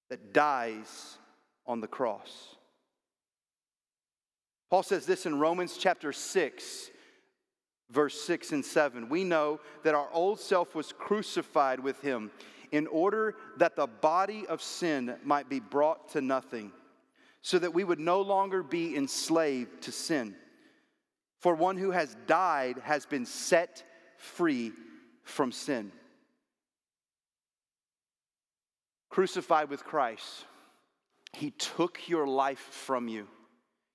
that 0.08 0.32
dies 0.32 1.18
on 1.66 1.80
the 1.80 1.86
cross. 1.86 2.56
Paul 4.70 4.82
says 4.82 5.06
this 5.06 5.24
in 5.24 5.38
Romans 5.38 5.76
chapter 5.78 6.12
6, 6.12 6.90
verse 7.90 8.20
6 8.20 8.52
and 8.52 8.64
7. 8.64 9.08
We 9.08 9.24
know 9.24 9.60
that 9.82 9.94
our 9.94 10.08
old 10.12 10.40
self 10.40 10.74
was 10.74 10.92
crucified 10.92 11.80
with 11.80 12.00
him 12.02 12.30
in 12.70 12.86
order 12.86 13.34
that 13.56 13.76
the 13.76 13.86
body 13.86 14.46
of 14.46 14.60
sin 14.60 15.16
might 15.24 15.48
be 15.48 15.58
brought 15.58 16.10
to 16.10 16.20
nothing, 16.20 16.70
so 17.40 17.58
that 17.58 17.72
we 17.72 17.82
would 17.82 17.98
no 17.98 18.20
longer 18.20 18.62
be 18.62 18.94
enslaved 18.94 19.82
to 19.82 19.92
sin. 19.92 20.34
For 21.40 21.54
one 21.54 21.78
who 21.78 21.92
has 21.92 22.14
died 22.26 22.78
has 22.82 23.06
been 23.06 23.24
set 23.24 23.84
free 24.18 24.72
from 25.22 25.50
sin. 25.50 25.92
Crucified 29.08 29.70
with 29.70 29.84
Christ, 29.84 30.44
He 31.32 31.52
took 31.52 32.06
your 32.06 32.26
life 32.26 32.58
from 32.58 33.08
you. 33.08 33.28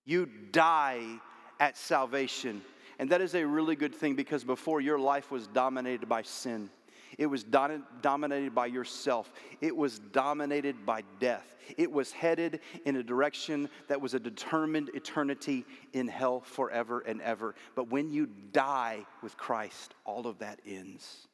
You 0.06 0.28
die 0.52 1.20
at 1.60 1.78
salvation. 1.78 2.62
And 3.00 3.10
that 3.10 3.22
is 3.22 3.36
a 3.36 3.46
really 3.46 3.76
good 3.76 3.96
thing 3.96 4.16
because 4.16 4.44
before 4.44 4.82
your 4.82 5.00
life 5.00 5.32
was 5.32 5.48
dominated 5.48 6.08
by 6.08 6.22
sin. 6.22 6.70
It 7.18 7.28
was 7.28 7.44
dominated 7.44 8.56
by 8.56 8.66
yourself. 8.66 9.32
It 9.62 9.76
was 9.76 10.00
dominated 10.00 10.86
by 10.86 11.04
death. 11.20 11.56
It 11.78 11.92
was 11.92 12.12
headed 12.12 12.60
in 12.86 12.96
a 12.96 13.04
direction 13.04 13.70
that 13.88 14.02
was 14.02 14.14
a 14.14 14.20
determined 14.20 14.90
eternity 14.96 15.66
in 15.94 16.08
hell 16.08 16.42
forever 16.42 17.02
and 17.02 17.22
ever. 17.22 17.56
But 17.76 17.90
when 17.90 18.12
you 18.12 18.28
die 18.52 19.06
with 19.22 19.38
Christ, 19.38 19.94
all 20.06 20.26
of 20.26 20.40
that 20.40 20.60
ends. 20.66 21.28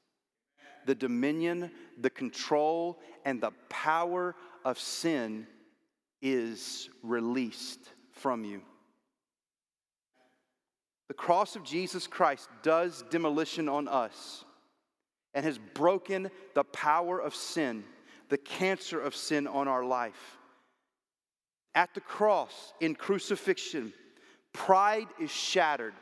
The 0.86 0.96
dominion, 0.96 1.72
the 2.00 2.10
control, 2.10 3.00
and 3.24 3.40
the 3.40 3.52
power 3.70 4.36
of 4.66 4.80
sin 4.80 5.48
is 6.22 6.90
released 7.04 7.80
from 8.20 8.44
you. 8.44 8.62
The 11.08 11.14
cross 11.16 11.56
of 11.56 11.64
Jesus 11.64 12.06
Christ 12.06 12.50
does 12.62 13.04
demolition 13.10 13.68
on 13.68 13.88
us 13.88 14.46
and 15.34 15.44
has 15.44 15.58
broken 15.58 16.30
the 16.54 16.64
power 16.64 17.20
of 17.20 17.34
sin, 17.34 17.84
the 18.30 18.38
cancer 18.38 19.00
of 19.00 19.16
sin 19.16 19.48
on 19.48 19.68
our 19.68 19.84
life. 19.84 20.38
At 21.74 21.94
the 21.94 22.02
cross, 22.02 22.74
in 22.80 22.96
crucifixion, 22.96 23.94
pride 24.54 25.08
is 25.20 25.32
shattered, 25.32 25.94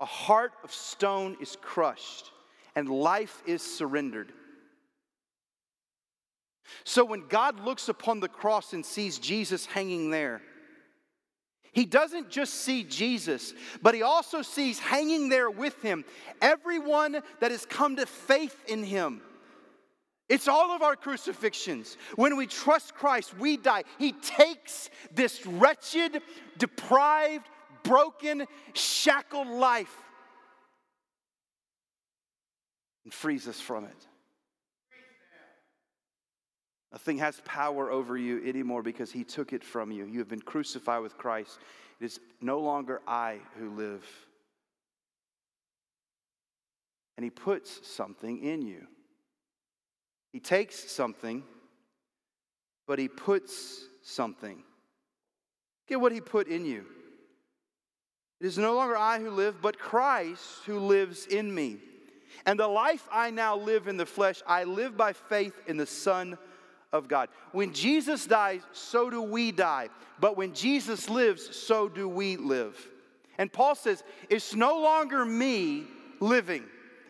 a 0.00 0.04
heart 0.04 0.52
of 0.62 0.72
stone 0.72 1.36
is 1.40 1.56
crushed, 1.60 2.30
and 2.76 2.88
life 2.88 3.42
is 3.46 3.62
surrendered. 3.62 4.32
So 6.84 7.04
when 7.04 7.26
God 7.28 7.60
looks 7.64 7.88
upon 7.88 8.20
the 8.20 8.28
cross 8.28 8.72
and 8.72 8.86
sees 8.86 9.18
Jesus 9.18 9.66
hanging 9.66 10.10
there, 10.10 10.40
he 11.72 11.84
doesn't 11.84 12.30
just 12.30 12.54
see 12.54 12.82
Jesus, 12.84 13.54
but 13.82 13.94
he 13.94 14.02
also 14.02 14.42
sees 14.42 14.78
hanging 14.78 15.28
there 15.28 15.50
with 15.50 15.80
him 15.82 16.04
everyone 16.40 17.20
that 17.40 17.50
has 17.50 17.64
come 17.64 17.96
to 17.96 18.06
faith 18.06 18.56
in 18.66 18.82
him. 18.82 19.20
It's 20.28 20.46
all 20.46 20.70
of 20.70 20.82
our 20.82 20.94
crucifixions. 20.94 21.96
When 22.14 22.36
we 22.36 22.46
trust 22.46 22.94
Christ, 22.94 23.36
we 23.36 23.56
die. 23.56 23.84
He 23.98 24.12
takes 24.12 24.88
this 25.12 25.44
wretched, 25.44 26.22
deprived, 26.58 27.46
broken, 27.82 28.46
shackled 28.74 29.48
life 29.48 29.94
and 33.04 33.12
frees 33.12 33.48
us 33.48 33.60
from 33.60 33.84
it. 33.84 34.06
Nothing 36.92 37.18
has 37.18 37.40
power 37.44 37.90
over 37.90 38.16
you 38.16 38.42
anymore 38.44 38.82
because 38.82 39.12
he 39.12 39.22
took 39.22 39.52
it 39.52 39.62
from 39.62 39.92
you. 39.92 40.06
You 40.06 40.18
have 40.18 40.28
been 40.28 40.42
crucified 40.42 41.02
with 41.02 41.16
Christ. 41.16 41.58
It 42.00 42.04
is 42.04 42.20
no 42.40 42.58
longer 42.60 43.00
I 43.06 43.38
who 43.58 43.70
live. 43.70 44.04
And 47.16 47.24
he 47.24 47.30
puts 47.30 47.86
something 47.86 48.42
in 48.42 48.62
you. 48.62 48.86
He 50.32 50.40
takes 50.40 50.90
something, 50.90 51.44
but 52.86 52.98
he 52.98 53.08
puts 53.08 53.84
something. 54.02 54.62
Get 55.88 56.00
what 56.00 56.12
he 56.12 56.20
put 56.20 56.48
in 56.48 56.64
you. 56.64 56.86
It 58.40 58.46
is 58.46 58.58
no 58.58 58.74
longer 58.74 58.96
I 58.96 59.20
who 59.20 59.30
live, 59.30 59.60
but 59.60 59.78
Christ 59.78 60.64
who 60.64 60.78
lives 60.78 61.26
in 61.26 61.54
me. 61.54 61.78
And 62.46 62.58
the 62.58 62.68
life 62.68 63.06
I 63.12 63.30
now 63.30 63.56
live 63.56 63.86
in 63.86 63.96
the 63.96 64.06
flesh, 64.06 64.40
I 64.46 64.64
live 64.64 64.96
by 64.96 65.12
faith 65.12 65.54
in 65.66 65.76
the 65.76 65.86
Son 65.86 66.38
of 66.92 67.08
God. 67.08 67.28
When 67.52 67.72
Jesus 67.72 68.26
dies, 68.26 68.62
so 68.72 69.10
do 69.10 69.22
we 69.22 69.52
die. 69.52 69.88
But 70.18 70.36
when 70.36 70.54
Jesus 70.54 71.08
lives, 71.08 71.56
so 71.56 71.88
do 71.88 72.08
we 72.08 72.36
live. 72.36 72.76
And 73.38 73.52
Paul 73.52 73.74
says, 73.74 74.02
It's 74.28 74.54
no 74.54 74.80
longer 74.80 75.24
me 75.24 75.84
living. 76.20 76.64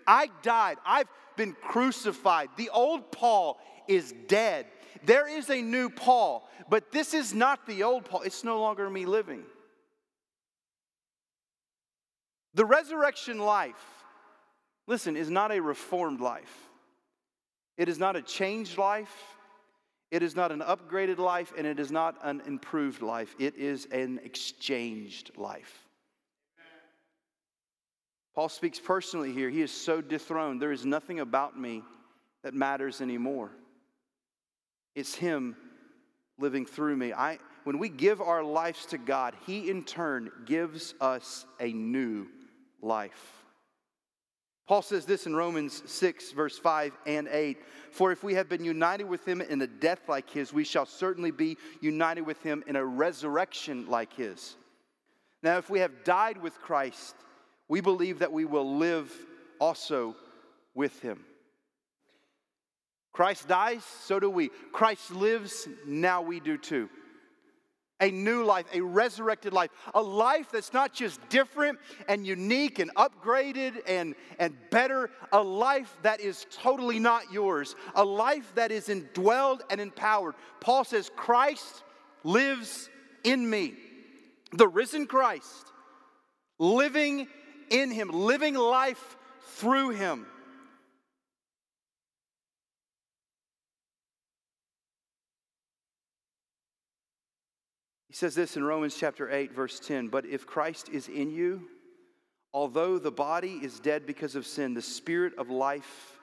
I 0.06 0.28
died. 0.42 0.78
I've 0.84 1.08
been 1.36 1.56
crucified. 1.60 2.50
The 2.56 2.70
old 2.70 3.10
Paul 3.10 3.58
is 3.88 4.14
dead. 4.28 4.66
There 5.04 5.26
is 5.26 5.50
a 5.50 5.62
new 5.62 5.88
Paul, 5.88 6.48
but 6.68 6.92
this 6.92 7.14
is 7.14 7.32
not 7.32 7.66
the 7.66 7.82
old 7.82 8.04
Paul. 8.04 8.22
It's 8.22 8.44
no 8.44 8.60
longer 8.60 8.88
me 8.90 9.06
living. 9.06 9.42
The 12.54 12.64
resurrection 12.64 13.38
life, 13.38 14.04
listen, 14.86 15.16
is 15.16 15.30
not 15.30 15.52
a 15.52 15.60
reformed 15.60 16.20
life. 16.20 16.68
It 17.78 17.88
is 17.88 17.98
not 17.98 18.16
a 18.16 18.22
changed 18.22 18.76
life. 18.76 19.14
It 20.10 20.22
is 20.22 20.34
not 20.34 20.50
an 20.50 20.60
upgraded 20.60 21.18
life 21.18 21.52
and 21.56 21.66
it 21.66 21.78
is 21.78 21.92
not 21.92 22.16
an 22.22 22.42
improved 22.46 23.00
life. 23.00 23.34
It 23.38 23.56
is 23.56 23.86
an 23.92 24.20
exchanged 24.24 25.30
life. 25.36 25.86
Paul 28.34 28.48
speaks 28.48 28.80
personally 28.80 29.32
here. 29.32 29.50
He 29.50 29.62
is 29.62 29.72
so 29.72 30.00
dethroned. 30.00 30.62
There 30.62 30.72
is 30.72 30.84
nothing 30.84 31.20
about 31.20 31.58
me 31.58 31.82
that 32.42 32.54
matters 32.54 33.00
anymore. 33.00 33.50
It's 34.94 35.14
Him 35.14 35.56
living 36.38 36.64
through 36.64 36.96
me. 36.96 37.12
I, 37.12 37.38
when 37.64 37.78
we 37.78 37.88
give 37.88 38.20
our 38.20 38.42
lives 38.42 38.86
to 38.86 38.98
God, 38.98 39.34
He 39.46 39.70
in 39.70 39.84
turn 39.84 40.30
gives 40.46 40.94
us 41.00 41.44
a 41.60 41.72
new 41.72 42.28
life. 42.80 43.44
Paul 44.66 44.82
says 44.82 45.04
this 45.04 45.26
in 45.26 45.34
Romans 45.34 45.82
6, 45.86 46.32
verse 46.32 46.58
5 46.58 46.92
and 47.06 47.28
8 47.28 47.58
For 47.90 48.12
if 48.12 48.22
we 48.22 48.34
have 48.34 48.48
been 48.48 48.64
united 48.64 49.04
with 49.04 49.26
him 49.26 49.40
in 49.40 49.60
a 49.62 49.66
death 49.66 50.08
like 50.08 50.30
his, 50.30 50.52
we 50.52 50.64
shall 50.64 50.86
certainly 50.86 51.32
be 51.32 51.56
united 51.80 52.22
with 52.22 52.40
him 52.42 52.62
in 52.66 52.76
a 52.76 52.84
resurrection 52.84 53.86
like 53.88 54.12
his. 54.12 54.56
Now, 55.42 55.58
if 55.58 55.70
we 55.70 55.80
have 55.80 56.04
died 56.04 56.40
with 56.40 56.54
Christ, 56.60 57.16
we 57.68 57.80
believe 57.80 58.20
that 58.20 58.32
we 58.32 58.44
will 58.44 58.76
live 58.76 59.12
also 59.58 60.14
with 60.74 61.00
him. 61.00 61.24
Christ 63.12 63.48
dies, 63.48 63.84
so 63.84 64.20
do 64.20 64.30
we. 64.30 64.50
Christ 64.72 65.10
lives, 65.10 65.66
now 65.86 66.22
we 66.22 66.40
do 66.40 66.56
too. 66.56 66.88
A 68.00 68.10
new 68.10 68.44
life, 68.44 68.66
a 68.72 68.80
resurrected 68.80 69.52
life, 69.52 69.70
a 69.94 70.02
life 70.02 70.50
that's 70.50 70.72
not 70.72 70.92
just 70.92 71.20
different 71.28 71.78
and 72.08 72.26
unique 72.26 72.78
and 72.78 72.94
upgraded 72.94 73.80
and, 73.86 74.14
and 74.38 74.56
better, 74.70 75.10
a 75.32 75.42
life 75.42 75.96
that 76.02 76.20
is 76.20 76.46
totally 76.50 76.98
not 76.98 77.30
yours, 77.32 77.76
a 77.94 78.04
life 78.04 78.52
that 78.54 78.72
is 78.72 78.88
indwelled 78.88 79.60
and 79.70 79.80
empowered. 79.80 80.34
Paul 80.60 80.84
says, 80.84 81.10
Christ 81.14 81.84
lives 82.24 82.88
in 83.24 83.48
me. 83.48 83.74
The 84.52 84.66
risen 84.66 85.06
Christ, 85.06 85.72
living 86.58 87.28
in 87.70 87.90
him, 87.90 88.08
living 88.08 88.54
life 88.54 89.16
through 89.56 89.90
him. 89.90 90.26
Says 98.20 98.34
this 98.34 98.58
in 98.58 98.62
Romans 98.62 98.94
chapter 98.94 99.30
8, 99.30 99.54
verse 99.54 99.80
10 99.80 100.08
But 100.08 100.26
if 100.26 100.46
Christ 100.46 100.90
is 100.90 101.08
in 101.08 101.30
you, 101.30 101.62
although 102.52 102.98
the 102.98 103.10
body 103.10 103.58
is 103.62 103.80
dead 103.80 104.06
because 104.06 104.36
of 104.36 104.46
sin, 104.46 104.74
the 104.74 104.82
spirit 104.82 105.32
of 105.38 105.48
life, 105.48 106.18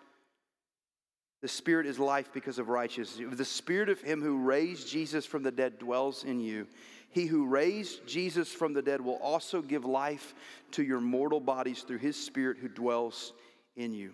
the 1.42 1.48
spirit 1.48 1.88
is 1.88 1.98
life 1.98 2.30
because 2.32 2.60
of 2.60 2.70
righteousness. 2.70 3.32
If 3.32 3.36
the 3.36 3.44
spirit 3.44 3.90
of 3.90 4.00
him 4.00 4.22
who 4.22 4.38
raised 4.38 4.88
Jesus 4.88 5.26
from 5.26 5.42
the 5.42 5.52
dead 5.52 5.80
dwells 5.80 6.24
in 6.24 6.40
you, 6.40 6.68
he 7.10 7.26
who 7.26 7.48
raised 7.48 8.06
Jesus 8.06 8.54
from 8.54 8.74
the 8.74 8.84
dead 8.84 9.02
will 9.02 9.16
also 9.16 9.64
give 9.64 9.84
life 9.84 10.36
to 10.74 10.84
your 10.84 11.02
mortal 11.02 11.40
bodies 11.40 11.82
through 11.82 11.98
his 11.98 12.16
spirit 12.16 12.60
who 12.60 12.68
dwells 12.68 13.34
in 13.76 13.92
you. 13.92 14.14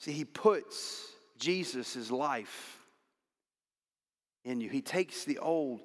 See, 0.00 0.10
he 0.10 0.24
puts 0.24 1.06
Jesus' 1.38 2.10
life 2.10 2.80
in 4.44 4.60
you. 4.60 4.68
He 4.68 4.82
takes 4.82 5.24
the 5.24 5.38
old, 5.38 5.80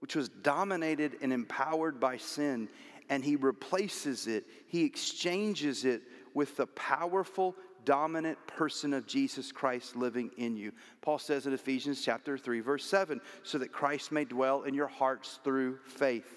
which 0.00 0.14
was 0.14 0.28
dominated 0.28 1.16
and 1.22 1.32
empowered 1.32 1.98
by 1.98 2.16
sin, 2.16 2.68
and 3.08 3.24
he 3.24 3.36
replaces 3.36 4.26
it, 4.26 4.44
he 4.66 4.84
exchanges 4.84 5.84
it 5.84 6.02
with 6.34 6.56
the 6.56 6.66
powerful, 6.66 7.56
dominant 7.84 8.38
person 8.46 8.92
of 8.92 9.06
Jesus 9.06 9.50
Christ 9.50 9.96
living 9.96 10.30
in 10.36 10.56
you. 10.56 10.72
Paul 11.00 11.18
says 11.18 11.46
in 11.46 11.52
Ephesians 11.52 12.02
chapter 12.04 12.36
3 12.36 12.60
verse 12.60 12.84
7, 12.84 13.20
so 13.42 13.58
that 13.58 13.72
Christ 13.72 14.12
may 14.12 14.24
dwell 14.24 14.62
in 14.62 14.74
your 14.74 14.88
hearts 14.88 15.40
through 15.42 15.78
faith. 15.86 16.28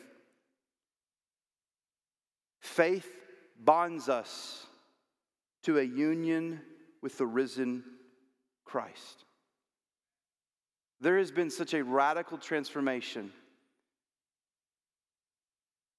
Faith 2.62 3.12
bonds 3.60 4.08
us 4.08 4.65
to 5.63 5.77
a 5.77 5.84
union 5.84 6.62
with 7.01 7.18
the 7.18 7.25
risen 7.25 7.84
Christ. 8.65 9.25
There 11.01 11.18
has 11.18 11.32
been 11.32 11.50
such 11.50 11.74
a 11.74 11.84
radical 11.84 12.38
transformation 12.38 13.32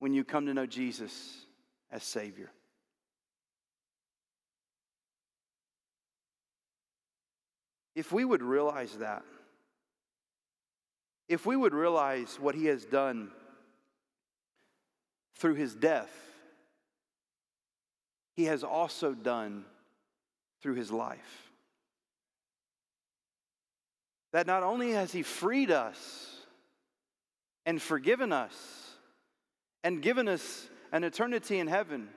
when 0.02 0.12
you 0.12 0.25
come 0.25 0.47
to 0.47 0.52
know 0.52 0.66
Jesus 0.66 1.47
as 1.92 2.02
Savior. 2.02 2.50
If 7.94 8.11
we 8.11 8.25
would 8.25 8.42
realize 8.42 8.97
that, 8.99 9.23
if 11.28 11.47
we 11.47 11.54
would 11.54 11.73
realize 11.73 12.37
what 12.40 12.56
He 12.56 12.64
has 12.64 12.85
done 12.85 13.30
through 15.37 15.54
His 15.54 15.73
death, 15.73 16.11
He 18.35 18.47
has 18.47 18.64
also 18.64 19.14
done 19.14 19.64
through 20.62 20.75
His 20.75 20.90
life. 20.90 21.52
That 24.32 24.49
not 24.49 24.64
only 24.64 24.90
has 24.90 25.12
He 25.12 25.23
freed 25.23 25.71
us 25.71 26.40
and 27.64 27.80
forgiven 27.80 28.32
us 28.32 28.82
and 29.85 30.03
given 30.03 30.29
us 30.29 30.69
an 30.93 31.05
eternity 31.05 31.59
in 31.59 31.67
heaven, 31.67 32.09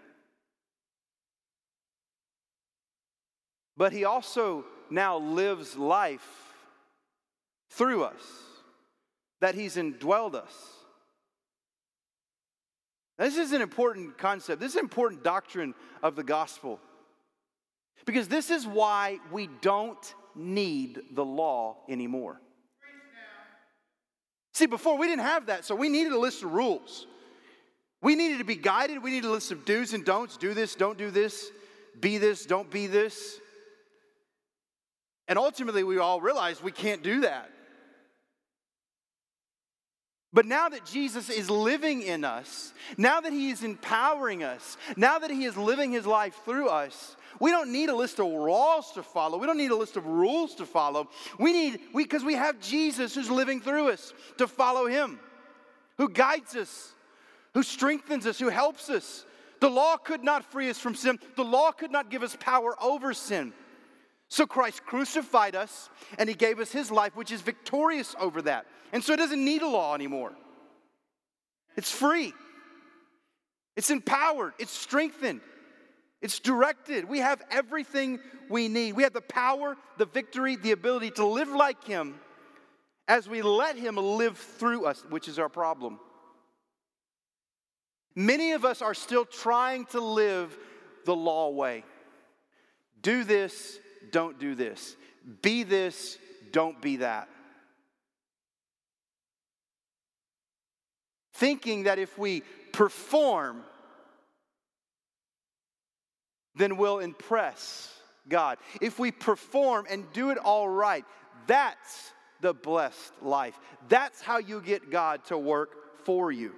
but 3.77 3.91
He 3.91 4.05
also 4.05 4.65
now 4.89 5.17
lives 5.17 5.75
life 5.75 6.27
through 7.71 8.03
us, 8.03 8.21
that 9.41 9.55
He's 9.55 9.75
indwelled 9.75 10.35
us. 10.35 10.53
This 13.17 13.37
is 13.37 13.53
an 13.53 13.61
important 13.61 14.17
concept. 14.17 14.59
This 14.59 14.71
is 14.71 14.75
an 14.75 14.83
important 14.83 15.23
doctrine 15.23 15.73
of 16.03 16.15
the 16.15 16.23
gospel. 16.23 16.79
Because 18.05 18.27
this 18.27 18.49
is 18.51 18.67
why 18.67 19.19
we 19.31 19.47
don't 19.61 20.13
need 20.35 20.99
the 21.11 21.23
law 21.23 21.77
anymore. 21.89 22.41
See, 24.53 24.65
before 24.65 24.97
we 24.97 25.07
didn't 25.07 25.23
have 25.23 25.47
that, 25.47 25.65
so 25.65 25.75
we 25.75 25.89
needed 25.89 26.11
a 26.11 26.19
list 26.19 26.43
of 26.43 26.53
rules. 26.53 27.07
We 28.05 28.13
needed 28.13 28.37
to 28.37 28.43
be 28.43 28.55
guided. 28.55 29.01
We 29.01 29.09
needed 29.09 29.27
a 29.27 29.31
list 29.31 29.51
of 29.51 29.65
do's 29.65 29.95
and 29.95 30.05
don'ts. 30.05 30.37
Do 30.37 30.53
this, 30.53 30.75
don't 30.75 30.95
do 30.95 31.09
this. 31.09 31.49
Be 31.99 32.19
this, 32.19 32.45
don't 32.45 32.69
be 32.69 32.85
this. 32.85 33.39
And 35.27 35.39
ultimately, 35.39 35.83
we 35.83 35.97
all 35.97 36.21
realized 36.21 36.61
we 36.61 36.71
can't 36.71 37.01
do 37.01 37.21
that. 37.21 37.49
But 40.31 40.45
now 40.45 40.69
that 40.69 40.85
Jesus 40.85 41.31
is 41.31 41.49
living 41.49 42.03
in 42.03 42.23
us, 42.23 42.73
now 42.95 43.21
that 43.21 43.33
He 43.33 43.49
is 43.49 43.63
empowering 43.63 44.43
us, 44.43 44.77
now 44.95 45.17
that 45.17 45.31
He 45.31 45.45
is 45.45 45.57
living 45.57 45.91
His 45.91 46.05
life 46.05 46.39
through 46.45 46.69
us, 46.69 47.15
we 47.39 47.49
don't 47.49 47.71
need 47.71 47.89
a 47.89 47.95
list 47.95 48.19
of 48.19 48.27
laws 48.27 48.91
to 48.91 49.01
follow. 49.01 49.39
We 49.39 49.47
don't 49.47 49.57
need 49.57 49.71
a 49.71 49.75
list 49.75 49.97
of 49.97 50.05
rules 50.05 50.53
to 50.55 50.67
follow. 50.67 51.09
We 51.39 51.53
need, 51.53 51.79
because 51.95 52.21
we, 52.21 52.33
we 52.33 52.33
have 52.35 52.59
Jesus 52.59 53.15
who's 53.15 53.31
living 53.31 53.61
through 53.61 53.89
us 53.89 54.13
to 54.37 54.47
follow 54.47 54.85
him, 54.85 55.19
who 55.97 56.07
guides 56.07 56.55
us, 56.55 56.91
who 57.55 57.63
strengthens 57.63 58.27
us, 58.27 58.37
who 58.37 58.49
helps 58.49 58.89
us. 58.89 59.25
The 59.61 59.69
law 59.69 59.97
could 59.97 60.23
not 60.23 60.51
free 60.51 60.69
us 60.69 60.77
from 60.77 60.93
sin, 60.93 61.17
the 61.35 61.43
law 61.43 61.71
could 61.71 61.91
not 61.91 62.11
give 62.11 62.21
us 62.21 62.37
power 62.39 62.75
over 62.83 63.13
sin. 63.13 63.53
So 64.27 64.45
Christ 64.45 64.85
crucified 64.85 65.55
us 65.55 65.89
and 66.19 66.27
he 66.27 66.35
gave 66.35 66.59
us 66.59 66.71
his 66.71 66.91
life, 66.91 67.15
which 67.15 67.31
is 67.31 67.41
victorious 67.41 68.15
over 68.19 68.41
that. 68.43 68.65
And 68.91 69.03
so 69.03 69.13
it 69.13 69.17
doesn't 69.17 69.43
need 69.43 69.61
a 69.61 69.67
law 69.67 69.95
anymore. 69.95 70.33
It's 71.77 71.91
free, 71.91 72.33
it's 73.75 73.89
empowered, 73.89 74.53
it's 74.59 74.71
strengthened, 74.71 75.41
it's 76.21 76.39
directed. 76.39 77.05
We 77.05 77.19
have 77.19 77.41
everything 77.51 78.19
we 78.49 78.67
need. 78.67 78.93
We 78.93 79.03
have 79.03 79.13
the 79.13 79.21
power, 79.21 79.77
the 79.97 80.05
victory, 80.05 80.55
the 80.55 80.71
ability 80.71 81.11
to 81.11 81.25
live 81.25 81.49
like 81.49 81.83
Him 81.85 82.15
as 83.07 83.29
we 83.29 83.41
let 83.41 83.77
Him 83.77 83.95
live 83.95 84.37
through 84.37 84.85
us, 84.85 85.03
which 85.09 85.27
is 85.27 85.39
our 85.39 85.49
problem. 85.49 85.99
Many 88.15 88.53
of 88.53 88.63
us 88.63 88.81
are 88.81 88.93
still 88.93 89.25
trying 89.25 89.85
to 89.87 89.99
live 89.99 90.57
the 91.05 91.15
law 91.15 91.49
way. 91.49 91.83
Do 93.01 93.23
this, 93.23 93.77
don't 94.11 94.39
do 94.39 94.55
this. 94.55 94.95
Be 95.41 95.63
this, 95.63 96.17
don't 96.51 96.81
be 96.81 96.97
that. 96.97 97.27
Thinking 101.33 101.83
that 101.83 101.99
if 101.99 102.17
we 102.17 102.43
perform, 102.71 103.63
then 106.55 106.77
we'll 106.77 106.99
impress 106.99 107.93
God. 108.29 108.57
If 108.79 108.97
we 108.97 109.11
perform 109.11 109.85
and 109.89 110.11
do 110.13 110.29
it 110.29 110.37
all 110.37 110.69
right, 110.69 111.03
that's 111.47 112.11
the 112.39 112.53
blessed 112.53 113.11
life. 113.21 113.59
That's 113.89 114.21
how 114.21 114.37
you 114.37 114.61
get 114.61 114.89
God 114.89 115.25
to 115.25 115.37
work 115.37 116.05
for 116.05 116.31
you. 116.31 116.53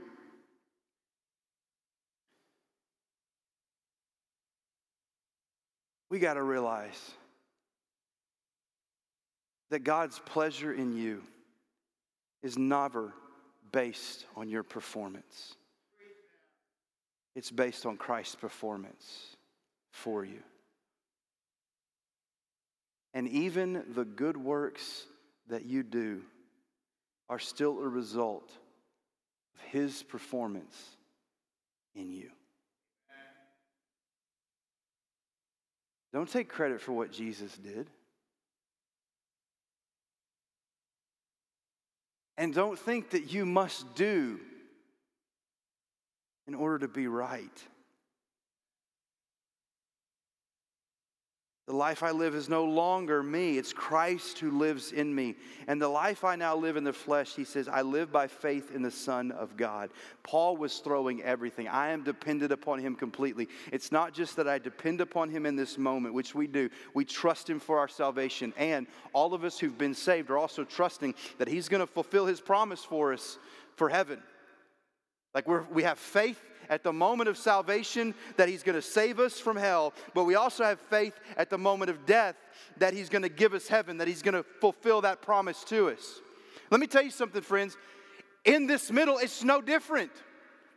We 6.10 6.20
got 6.20 6.36
to 6.36 6.44
realize 6.44 7.12
that 9.70 9.80
God's 9.80 10.20
pleasure 10.20 10.74
in 10.74 10.96
you 10.96 11.22
is 12.42 12.58
never 12.58 13.14
based 13.72 14.26
on 14.36 14.50
your 14.50 14.64
performance. 14.64 15.56
It's 17.36 17.52
based 17.52 17.86
on 17.86 17.98
Christ's 17.98 18.36
performance 18.36 19.36
for 19.92 20.24
you. 20.24 20.42
And 23.14 23.28
even 23.28 23.84
the 23.96 24.06
good 24.06 24.38
works 24.38 25.06
that 25.50 25.66
you 25.66 25.84
do 25.84 26.22
are 27.30 27.40
still 27.40 27.80
a 27.80 27.88
result 27.88 28.52
of 29.56 29.62
His 29.72 30.04
performance 30.04 30.76
in 31.96 32.12
you. 32.12 32.30
Don't 36.14 36.30
take 36.30 36.50
credit 36.50 36.82
for 36.82 36.94
what 36.94 37.12
Jesus 37.12 37.56
did. 37.58 37.90
And 42.38 42.54
don't 42.54 42.78
think 42.78 43.12
that 43.12 43.34
you 43.34 43.46
must 43.46 43.96
do 43.96 44.40
in 46.48 46.54
order 46.54 46.80
to 46.80 46.88
be 46.88 47.08
right. 47.08 47.64
The 51.68 51.76
life 51.76 52.02
I 52.02 52.12
live 52.12 52.34
is 52.34 52.48
no 52.48 52.64
longer 52.64 53.22
me. 53.22 53.58
It's 53.58 53.74
Christ 53.74 54.40
who 54.40 54.52
lives 54.52 54.94
in 54.94 55.14
me. 55.14 55.36
And 55.68 55.82
the 55.82 55.90
life 55.90 56.24
I 56.24 56.38
now 56.38 56.56
live 56.56 56.78
in 56.78 56.86
the 56.86 56.94
flesh, 56.94 57.36
he 57.36 57.44
says, 57.44 57.68
I 57.68 57.82
live 57.82 58.10
by 58.10 58.28
faith 58.28 58.74
in 58.74 58.82
the 58.82 58.90
Son 58.90 59.34
of 59.34 59.58
God. 59.58 59.90
Paul 60.24 60.56
was 60.56 60.78
throwing 60.80 61.22
everything. 61.24 61.68
I 61.68 61.90
am 61.90 62.06
dependent 62.06 62.54
upon 62.54 62.80
him 62.80 62.96
completely. 62.96 63.50
It's 63.74 63.92
not 63.92 64.14
just 64.14 64.38
that 64.38 64.48
I 64.48 64.60
depend 64.60 65.02
upon 65.02 65.30
him 65.30 65.46
in 65.46 65.58
this 65.58 65.78
moment, 65.78 66.14
which 66.14 66.34
we 66.34 66.48
do. 66.48 66.70
We 66.94 67.04
trust 67.04 67.50
him 67.50 67.60
for 67.60 67.78
our 67.80 67.90
salvation. 67.90 68.54
And 68.56 68.88
all 69.12 69.34
of 69.34 69.44
us 69.44 69.60
who've 69.60 69.78
been 69.78 69.94
saved 69.94 70.30
are 70.30 70.38
also 70.38 70.64
trusting 70.64 71.16
that 71.38 71.50
he's 71.50 71.68
going 71.68 71.82
to 71.82 71.88
fulfill 71.88 72.26
his 72.26 72.40
promise 72.40 72.86
for 72.86 73.12
us 73.12 73.38
for 73.76 73.90
heaven. 73.90 74.24
Like 75.36 75.50
we're, 75.50 75.64
we 75.64 75.84
have 75.84 76.00
faith 76.00 76.42
at 76.70 76.84
the 76.84 76.94
moment 76.94 77.30
of 77.30 77.38
salvation 77.38 78.14
that 78.38 78.50
He's 78.50 78.64
going 78.64 78.76
to 78.76 78.82
save 78.82 79.20
us 79.20 79.40
from 79.40 79.58
hell, 79.58 79.94
but 80.14 80.26
we 80.26 80.36
also 80.36 80.64
have 80.64 80.80
faith 80.80 81.14
at 81.38 81.50
the 81.50 81.58
moment 81.58 81.90
of 81.90 82.06
death 82.06 82.36
that 82.78 82.94
He's 82.94 83.10
going 83.10 83.22
to 83.24 83.30
give 83.30 83.54
us 83.54 83.68
heaven, 83.68 83.98
that 83.98 84.08
He's 84.08 84.22
going 84.22 84.34
to 84.34 84.44
fulfill 84.60 85.02
that 85.02 85.22
promise 85.22 85.64
to 85.66 85.90
us. 85.90 86.22
Let 86.70 86.80
me 86.80 86.88
tell 86.88 87.04
you 87.04 87.12
something, 87.12 87.42
friends. 87.42 87.78
In 88.46 88.68
this 88.68 88.92
middle, 88.92 89.18
it's 89.18 89.44
no 89.44 89.62
different. 89.62 90.12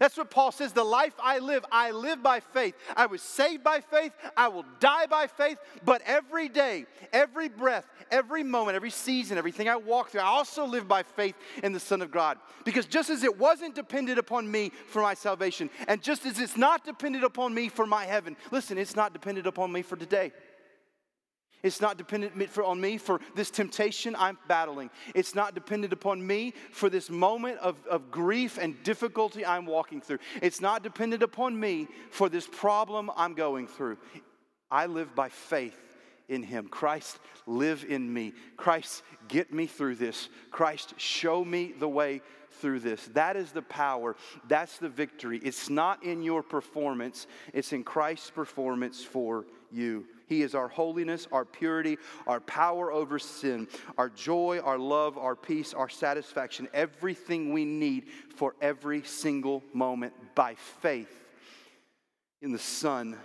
That's 0.00 0.16
what 0.16 0.30
Paul 0.30 0.50
says. 0.50 0.72
The 0.72 0.82
life 0.82 1.12
I 1.22 1.40
live, 1.40 1.62
I 1.70 1.90
live 1.90 2.22
by 2.22 2.40
faith. 2.40 2.74
I 2.96 3.04
was 3.04 3.20
saved 3.20 3.62
by 3.62 3.82
faith. 3.82 4.12
I 4.34 4.48
will 4.48 4.64
die 4.80 5.04
by 5.04 5.26
faith. 5.26 5.58
But 5.84 6.00
every 6.06 6.48
day, 6.48 6.86
every 7.12 7.50
breath, 7.50 7.86
every 8.10 8.42
moment, 8.42 8.76
every 8.76 8.90
season, 8.90 9.36
everything 9.36 9.68
I 9.68 9.76
walk 9.76 10.08
through, 10.08 10.22
I 10.22 10.24
also 10.24 10.64
live 10.64 10.88
by 10.88 11.02
faith 11.02 11.34
in 11.62 11.74
the 11.74 11.78
Son 11.78 12.00
of 12.00 12.10
God. 12.10 12.38
Because 12.64 12.86
just 12.86 13.10
as 13.10 13.22
it 13.24 13.38
wasn't 13.38 13.74
dependent 13.74 14.18
upon 14.18 14.50
me 14.50 14.72
for 14.88 15.02
my 15.02 15.12
salvation, 15.12 15.68
and 15.86 16.02
just 16.02 16.24
as 16.24 16.40
it's 16.40 16.56
not 16.56 16.82
dependent 16.82 17.22
upon 17.22 17.52
me 17.52 17.68
for 17.68 17.84
my 17.84 18.06
heaven, 18.06 18.38
listen, 18.50 18.78
it's 18.78 18.96
not 18.96 19.12
dependent 19.12 19.46
upon 19.46 19.70
me 19.70 19.82
for 19.82 19.96
today. 19.96 20.32
It's 21.62 21.80
not 21.80 21.98
dependent 21.98 22.58
on 22.58 22.80
me 22.80 22.96
for 22.96 23.20
this 23.34 23.50
temptation 23.50 24.16
I'm 24.18 24.38
battling. 24.48 24.90
It's 25.14 25.34
not 25.34 25.54
dependent 25.54 25.92
upon 25.92 26.26
me 26.26 26.54
for 26.72 26.88
this 26.88 27.10
moment 27.10 27.58
of, 27.58 27.76
of 27.86 28.10
grief 28.10 28.58
and 28.58 28.82
difficulty 28.82 29.44
I'm 29.44 29.66
walking 29.66 30.00
through. 30.00 30.18
It's 30.40 30.60
not 30.60 30.82
dependent 30.82 31.22
upon 31.22 31.58
me 31.58 31.88
for 32.10 32.28
this 32.28 32.46
problem 32.46 33.10
I'm 33.16 33.34
going 33.34 33.66
through. 33.66 33.98
I 34.70 34.86
live 34.86 35.14
by 35.14 35.28
faith 35.28 35.78
in 36.28 36.42
Him. 36.42 36.68
Christ, 36.68 37.18
live 37.46 37.84
in 37.86 38.10
me. 38.10 38.32
Christ, 38.56 39.02
get 39.28 39.52
me 39.52 39.66
through 39.66 39.96
this. 39.96 40.28
Christ, 40.50 40.94
show 40.96 41.44
me 41.44 41.74
the 41.78 41.88
way 41.88 42.22
through 42.52 42.80
this. 42.80 43.04
That 43.08 43.36
is 43.36 43.52
the 43.52 43.62
power. 43.62 44.16
That's 44.48 44.78
the 44.78 44.88
victory. 44.88 45.40
It's 45.42 45.68
not 45.68 46.02
in 46.04 46.22
your 46.22 46.42
performance, 46.42 47.26
it's 47.52 47.72
in 47.72 47.84
Christ's 47.84 48.30
performance 48.30 49.02
for 49.02 49.44
you. 49.70 50.06
He 50.30 50.42
is 50.42 50.54
our 50.54 50.68
holiness, 50.68 51.26
our 51.32 51.44
purity, 51.44 51.98
our 52.24 52.38
power 52.38 52.92
over 52.92 53.18
sin, 53.18 53.66
our 53.98 54.08
joy, 54.08 54.60
our 54.60 54.78
love, 54.78 55.18
our 55.18 55.34
peace, 55.34 55.74
our 55.74 55.88
satisfaction, 55.88 56.68
everything 56.72 57.52
we 57.52 57.64
need 57.64 58.06
for 58.36 58.54
every 58.62 59.02
single 59.02 59.64
moment 59.74 60.14
by 60.36 60.54
faith 60.54 61.12
in 62.40 62.52
the 62.52 62.60
Son 62.60 63.18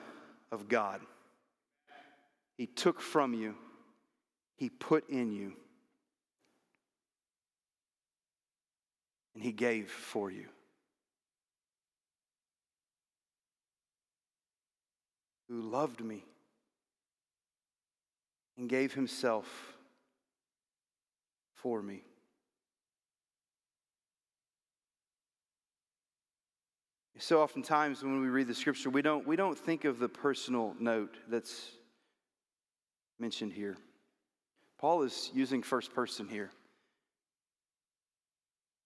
of 0.52 0.68
God. 0.68 1.00
He 2.58 2.66
took 2.66 3.00
from 3.00 3.36
you, 3.36 3.54
He 4.56 4.72
put 4.72 5.08
in 5.08 5.32
you, 5.32 5.54
and 9.36 9.44
He 9.44 9.52
gave 9.52 9.92
for 9.92 10.32
you. 10.32 10.48
Who 15.50 15.62
loved 15.62 16.04
me 16.04 16.24
and 18.58 18.70
gave 18.70 18.94
himself 18.94 19.76
for 21.56 21.82
me. 21.82 22.04
So 27.18 27.42
oftentimes 27.42 28.04
when 28.04 28.22
we 28.22 28.28
read 28.28 28.48
the 28.48 28.54
scripture, 28.54 28.90
we 28.90 29.02
don't, 29.02 29.26
we 29.26 29.36
don't 29.36 29.58
think 29.58 29.86
of 29.86 30.00
the 30.00 30.10
personal 30.10 30.76
note 30.80 31.16
that's 31.30 31.70
mentioned 33.20 33.54
here. 33.54 33.78
Paul 34.78 35.04
is 35.04 35.32
using 35.34 35.64
first 35.64 35.94
person 35.94 36.28
here. 36.28 36.52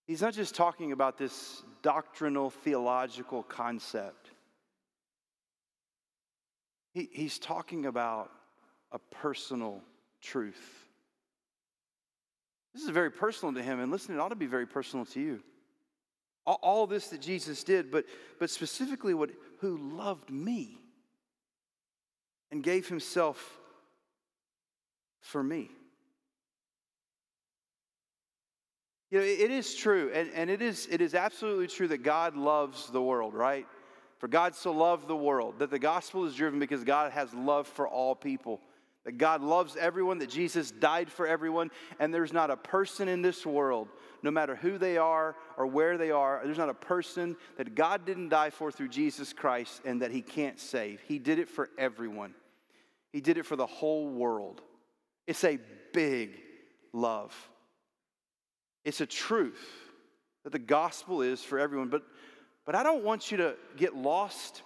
He's 0.06 0.22
not 0.22 0.32
just 0.32 0.54
talking 0.54 0.92
about 0.92 1.18
this 1.18 1.62
doctrinal 1.82 2.50
theological 2.50 3.42
concept. 3.42 4.30
He, 6.92 7.08
he's 7.12 7.38
talking 7.38 7.86
about 7.86 8.30
a 8.92 8.98
personal 8.98 9.82
truth. 10.20 10.80
This 12.74 12.82
is 12.82 12.90
very 12.90 13.10
personal 13.10 13.54
to 13.54 13.62
him, 13.62 13.80
and 13.80 13.90
listen, 13.90 14.14
it 14.14 14.18
ought 14.18 14.28
to 14.28 14.36
be 14.36 14.46
very 14.46 14.66
personal 14.66 15.04
to 15.06 15.20
you. 15.20 15.40
All, 16.46 16.58
all 16.62 16.86
this 16.86 17.08
that 17.08 17.20
Jesus 17.20 17.64
did, 17.64 17.90
but, 17.90 18.04
but 18.38 18.50
specifically 18.50 19.14
what 19.14 19.30
who 19.58 19.76
loved 19.76 20.30
me 20.30 20.78
and 22.50 22.62
gave 22.62 22.88
himself 22.88 23.58
for 25.20 25.42
me. 25.42 25.70
You 29.10 29.18
know, 29.18 29.24
it 29.24 29.50
is 29.50 29.74
true, 29.74 30.10
and, 30.14 30.30
and 30.34 30.48
it, 30.48 30.62
is, 30.62 30.86
it 30.88 31.00
is 31.00 31.16
absolutely 31.16 31.66
true 31.66 31.88
that 31.88 32.04
God 32.04 32.36
loves 32.36 32.90
the 32.90 33.02
world, 33.02 33.34
right? 33.34 33.66
For 34.18 34.28
God 34.28 34.54
so 34.54 34.70
loved 34.70 35.08
the 35.08 35.16
world, 35.16 35.58
that 35.58 35.70
the 35.70 35.80
gospel 35.80 36.24
is 36.26 36.34
driven 36.36 36.60
because 36.60 36.84
God 36.84 37.10
has 37.10 37.34
love 37.34 37.66
for 37.66 37.88
all 37.88 38.14
people 38.14 38.60
that 39.04 39.18
God 39.18 39.42
loves 39.42 39.76
everyone, 39.76 40.18
that 40.18 40.28
Jesus 40.28 40.70
died 40.70 41.10
for 41.10 41.26
everyone, 41.26 41.70
and 41.98 42.12
there's 42.12 42.32
not 42.32 42.50
a 42.50 42.56
person 42.56 43.08
in 43.08 43.22
this 43.22 43.46
world, 43.46 43.88
no 44.22 44.30
matter 44.30 44.54
who 44.54 44.76
they 44.76 44.98
are 44.98 45.36
or 45.56 45.66
where 45.66 45.96
they 45.96 46.10
are, 46.10 46.40
there's 46.44 46.58
not 46.58 46.68
a 46.68 46.74
person 46.74 47.36
that 47.56 47.74
God 47.74 48.04
didn't 48.04 48.28
die 48.28 48.50
for 48.50 48.70
through 48.70 48.88
Jesus 48.88 49.32
Christ 49.32 49.80
and 49.84 50.02
that 50.02 50.10
He 50.10 50.20
can't 50.20 50.60
save. 50.60 51.00
He 51.08 51.18
did 51.18 51.38
it 51.38 51.48
for 51.48 51.70
everyone, 51.78 52.34
He 53.12 53.20
did 53.20 53.38
it 53.38 53.46
for 53.46 53.56
the 53.56 53.66
whole 53.66 54.08
world. 54.08 54.60
It's 55.26 55.44
a 55.44 55.58
big 55.92 56.38
love. 56.92 57.34
It's 58.84 59.00
a 59.00 59.06
truth 59.06 59.60
that 60.44 60.50
the 60.50 60.58
gospel 60.58 61.22
is 61.22 61.42
for 61.42 61.58
everyone. 61.58 61.88
But, 61.88 62.02
but 62.64 62.74
I 62.74 62.82
don't 62.82 63.04
want 63.04 63.30
you 63.30 63.36
to 63.38 63.54
get 63.76 63.94
lost 63.94 64.62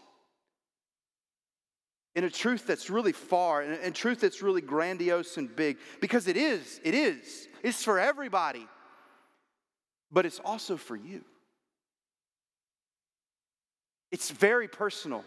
in 2.14 2.24
a 2.24 2.30
truth 2.30 2.66
that's 2.66 2.90
really 2.90 3.12
far 3.12 3.62
and 3.62 3.72
a 3.72 3.90
truth 3.90 4.20
that's 4.20 4.42
really 4.42 4.60
grandiose 4.60 5.36
and 5.36 5.54
big 5.54 5.78
because 6.00 6.28
it 6.28 6.36
is 6.36 6.80
it 6.84 6.94
is. 6.94 7.48
It's 7.62 7.82
for 7.82 7.98
everybody 7.98 8.66
but 10.14 10.24
it's 10.24 10.38
also 10.38 10.76
for 10.76 10.94
you. 10.94 11.24
It's 14.12 14.30
very 14.30 14.68
personal. 14.68 15.24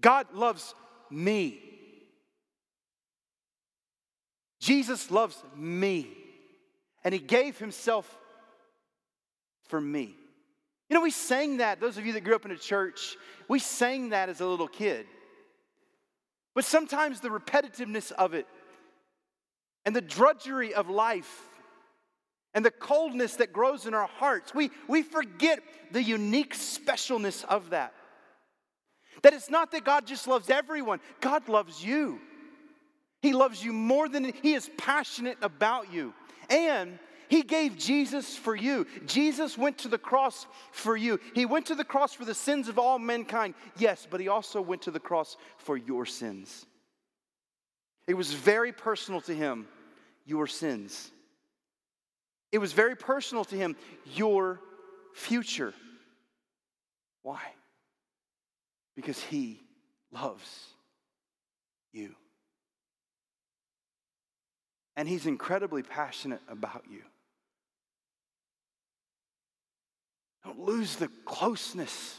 God 0.00 0.28
loves 0.32 0.74
me. 1.10 1.60
Jesus 4.60 5.10
loves 5.10 5.42
me 5.56 6.06
and 7.02 7.12
he 7.12 7.18
gave 7.18 7.58
himself 7.58 8.16
for 9.64 9.80
me 9.80 10.14
you 10.90 10.96
know, 10.96 11.02
we 11.02 11.12
sang 11.12 11.58
that, 11.58 11.80
those 11.80 11.96
of 11.96 12.04
you 12.04 12.12
that 12.14 12.24
grew 12.24 12.34
up 12.34 12.44
in 12.44 12.50
a 12.50 12.58
church, 12.58 13.16
we 13.48 13.60
sang 13.60 14.08
that 14.08 14.28
as 14.28 14.40
a 14.40 14.46
little 14.46 14.66
kid. 14.66 15.06
But 16.52 16.64
sometimes 16.64 17.20
the 17.20 17.28
repetitiveness 17.28 18.10
of 18.10 18.34
it 18.34 18.48
and 19.84 19.94
the 19.94 20.00
drudgery 20.00 20.74
of 20.74 20.90
life 20.90 21.46
and 22.54 22.64
the 22.64 22.72
coldness 22.72 23.36
that 23.36 23.52
grows 23.52 23.86
in 23.86 23.94
our 23.94 24.08
hearts, 24.08 24.52
we, 24.52 24.72
we 24.88 25.02
forget 25.02 25.60
the 25.92 26.02
unique 26.02 26.56
specialness 26.56 27.44
of 27.44 27.70
that. 27.70 27.94
That 29.22 29.32
it's 29.32 29.48
not 29.48 29.70
that 29.70 29.84
God 29.84 30.08
just 30.08 30.26
loves 30.26 30.50
everyone, 30.50 30.98
God 31.20 31.48
loves 31.48 31.84
you. 31.84 32.20
He 33.22 33.32
loves 33.32 33.64
you 33.64 33.72
more 33.72 34.08
than 34.08 34.32
He 34.42 34.54
is 34.54 34.68
passionate 34.76 35.38
about 35.40 35.92
you. 35.92 36.14
And 36.48 36.98
he 37.30 37.42
gave 37.42 37.78
Jesus 37.78 38.36
for 38.36 38.56
you. 38.56 38.88
Jesus 39.06 39.56
went 39.56 39.78
to 39.78 39.88
the 39.88 39.98
cross 39.98 40.46
for 40.72 40.96
you. 40.96 41.20
He 41.32 41.46
went 41.46 41.66
to 41.66 41.76
the 41.76 41.84
cross 41.84 42.12
for 42.12 42.24
the 42.24 42.34
sins 42.34 42.68
of 42.68 42.76
all 42.76 42.98
mankind, 42.98 43.54
yes, 43.78 44.06
but 44.10 44.18
he 44.18 44.26
also 44.26 44.60
went 44.60 44.82
to 44.82 44.90
the 44.90 44.98
cross 44.98 45.36
for 45.58 45.76
your 45.76 46.04
sins. 46.04 46.66
It 48.08 48.14
was 48.14 48.32
very 48.32 48.72
personal 48.72 49.20
to 49.22 49.34
him, 49.34 49.68
your 50.26 50.48
sins. 50.48 51.12
It 52.50 52.58
was 52.58 52.72
very 52.72 52.96
personal 52.96 53.44
to 53.44 53.56
him, 53.56 53.76
your 54.12 54.60
future. 55.14 55.72
Why? 57.22 57.40
Because 58.96 59.22
he 59.22 59.60
loves 60.12 60.66
you. 61.92 62.16
And 64.96 65.06
he's 65.08 65.26
incredibly 65.26 65.84
passionate 65.84 66.40
about 66.48 66.86
you. 66.90 67.02
Don't 70.44 70.60
lose 70.60 70.96
the 70.96 71.08
closeness 71.24 72.18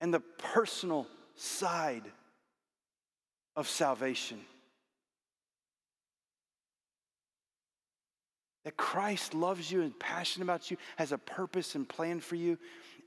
and 0.00 0.12
the 0.12 0.20
personal 0.20 1.06
side 1.34 2.04
of 3.54 3.68
salvation. 3.68 4.38
That 8.64 8.76
Christ 8.76 9.32
loves 9.32 9.70
you 9.70 9.82
and 9.82 9.98
passionate 9.98 10.44
about 10.44 10.70
you, 10.70 10.76
has 10.96 11.12
a 11.12 11.18
purpose 11.18 11.74
and 11.74 11.88
plan 11.88 12.20
for 12.20 12.34
you, 12.34 12.58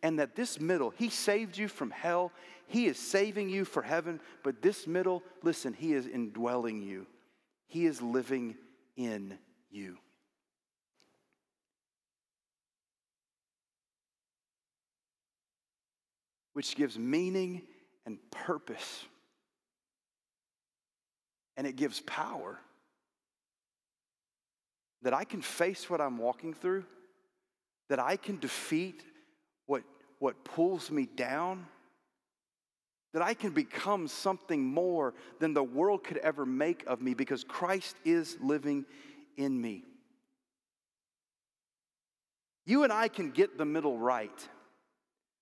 and 0.02 0.18
that 0.20 0.36
this 0.36 0.60
middle, 0.60 0.94
He 0.98 1.10
saved 1.10 1.58
you 1.58 1.68
from 1.68 1.92
hell. 1.92 2.32
He 2.68 2.86
is 2.86 2.98
saving 2.98 3.50
you 3.50 3.66
for 3.66 3.82
heaven, 3.82 4.22
but 4.44 4.62
this 4.62 4.88
middle, 4.88 5.22
listen, 5.44 5.74
He 5.74 5.94
is 5.94 6.08
indwelling 6.08 6.82
you. 6.82 7.06
He 7.68 7.86
is 7.86 8.02
living 8.02 8.56
in 8.96 9.38
you. 9.70 9.98
Which 16.54 16.76
gives 16.76 16.98
meaning 16.98 17.62
and 18.06 18.18
purpose. 18.32 19.06
And 21.58 21.68
it 21.68 21.76
gives 21.76 22.00
power 22.02 22.60
that 25.02 25.14
I 25.14 25.24
can 25.24 25.42
face 25.42 25.90
what 25.90 26.02
I'm 26.02 26.18
walking 26.18 26.54
through, 26.54 26.86
that 27.90 28.00
I 28.00 28.18
can 28.18 28.38
defeat 28.40 29.04
what, 29.66 29.84
what 30.20 30.44
pulls 30.44 30.92
me 30.92 31.06
down, 31.06 31.66
that 33.14 33.22
I 33.22 33.34
can 33.34 33.52
become 33.52 34.08
something 34.08 34.64
more 34.64 35.14
than 35.40 35.54
the 35.54 35.64
world 35.64 36.04
could 36.04 36.18
ever 36.18 36.46
make 36.46 36.84
of 36.86 37.02
me 37.02 37.14
because 37.14 37.44
Christ 37.44 37.96
is 38.06 38.38
living 38.42 38.86
in 39.38 39.60
me. 39.60 39.84
You 42.66 42.84
and 42.84 42.94
I 42.94 43.08
can 43.08 43.32
get 43.32 43.58
the 43.58 43.66
middle 43.66 43.98
right. 43.98 44.48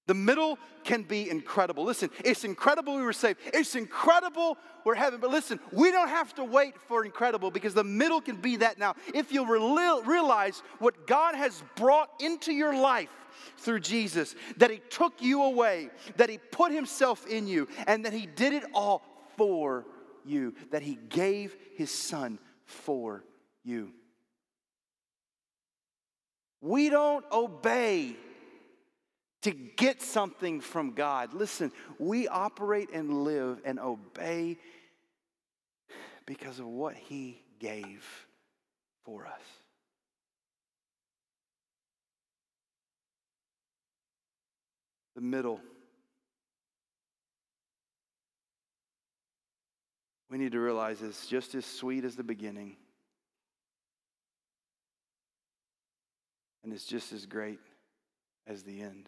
The 0.08 0.14
middle 0.14 0.58
can 0.84 1.04
be 1.04 1.30
incredible. 1.30 1.84
Listen, 1.84 2.10
it's 2.24 2.46
incredible 2.46 2.96
we 2.96 3.04
were 3.04 3.14
saved. 3.14 3.40
It's 3.54 3.76
incredible 3.76 4.58
we're 4.86 4.96
heaven. 4.96 5.20
But 5.20 5.32
listen, 5.32 5.60
we 5.72 5.92
don't 5.92 6.08
have 6.08 6.34
to 6.36 6.46
wait 6.46 6.76
for 6.88 7.04
incredible 7.04 7.52
because 7.52 7.74
the 7.74 7.84
middle 7.84 8.22
can 8.22 8.38
be 8.38 8.56
that 8.58 8.80
now. 8.80 8.96
If 9.14 9.34
you 9.34 9.46
realize 9.46 10.64
what 10.80 11.06
God 11.06 11.36
has 11.36 11.62
brought 11.76 12.10
into 12.22 12.54
your 12.54 12.74
life 12.74 13.10
through 13.58 13.82
Jesus, 13.82 14.34
that 14.56 14.72
He 14.72 14.82
took 14.90 15.22
you 15.22 15.44
away, 15.44 15.90
that 16.16 16.30
He 16.30 16.38
put 16.38 16.72
Himself 16.72 17.28
in 17.28 17.46
you, 17.46 17.68
and 17.86 18.06
that 18.06 18.14
He 18.14 18.26
did 18.26 18.54
it 18.54 18.64
all 18.74 19.04
for 19.36 19.86
you, 20.26 20.56
that 20.72 20.82
He 20.82 20.98
gave 21.10 21.56
His 21.76 21.92
Son 21.92 22.40
for 22.64 23.26
you. 23.64 23.92
We 26.62 26.90
don't 26.90 27.26
obey 27.32 28.16
to 29.48 29.54
get 29.54 30.02
something 30.02 30.60
from 30.60 30.92
God. 30.92 31.34
Listen, 31.34 31.72
we 32.00 32.28
operate 32.28 32.90
and 32.92 33.24
live 33.24 33.62
and 33.64 33.80
obey 33.80 34.58
because 36.26 36.60
of 36.60 36.68
what 36.68 36.96
He 36.96 37.42
gave 37.58 38.06
for 39.06 39.26
us. 39.26 39.42
The 45.16 45.22
middle. 45.22 45.62
We 50.30 50.38
need 50.38 50.52
to 50.52 50.60
realize 50.60 51.02
it's 51.02 51.26
just 51.26 51.56
as 51.56 51.66
sweet 51.66 52.04
as 52.04 52.18
the 52.18 52.24
beginning. 52.24 52.76
And 56.66 56.74
it's 56.74 56.84
just 56.84 57.14
as 57.14 57.26
great 57.26 57.62
as 58.46 58.64
the 58.64 58.82
end. 58.82 59.08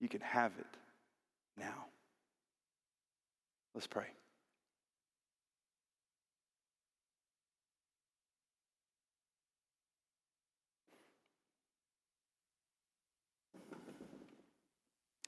You 0.00 0.08
can 0.08 0.20
have 0.22 0.52
it 0.58 0.66
now. 1.58 1.86
Let's 3.74 3.86
pray. 3.86 4.06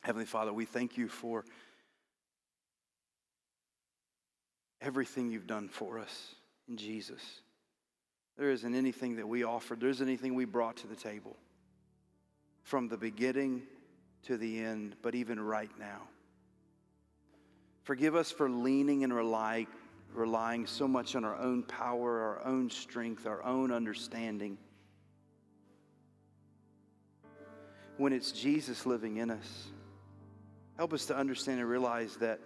Heavenly 0.02 0.26
Father, 0.26 0.52
we 0.52 0.64
thank 0.64 0.96
you 0.96 1.06
for 1.06 1.44
everything 4.80 5.30
you've 5.30 5.46
done 5.46 5.68
for 5.68 5.98
us 6.00 6.35
in 6.68 6.76
Jesus. 6.76 7.20
There 8.37 8.50
isn't 8.50 8.74
anything 8.74 9.16
that 9.16 9.28
we 9.28 9.44
offered, 9.44 9.80
there 9.80 9.90
isn't 9.90 10.06
anything 10.06 10.35
we 10.35 10.44
brought 10.44 10.76
to 10.78 10.88
the 10.88 10.96
table 10.96 11.37
from 12.64 12.88
the 12.88 12.96
beginning 12.96 13.62
to 14.24 14.37
the 14.37 14.61
end, 14.61 14.96
but 15.02 15.14
even 15.14 15.40
right 15.40 15.70
now. 15.78 16.02
Forgive 17.82 18.14
us 18.14 18.30
for 18.30 18.48
leaning 18.48 19.02
and 19.02 19.12
rely, 19.12 19.66
relying 20.14 20.66
so 20.66 20.87
much 20.87 21.16
on 21.16 21.24
our 21.24 21.37
own 21.37 21.64
power, 21.64 22.20
our 22.20 22.46
own 22.46 22.70
strength, 22.70 23.26
our 23.26 23.42
own 23.42 23.72
understanding. 23.72 24.56
When 27.96 28.12
it's 28.12 28.30
Jesus 28.32 28.87
living 28.87 29.16
in 29.16 29.30
us, 29.30 29.66
help 30.76 30.92
us 30.92 31.06
to 31.06 31.16
understand 31.16 31.61
and 31.61 31.68
realize 31.68 32.16
that 32.16 32.38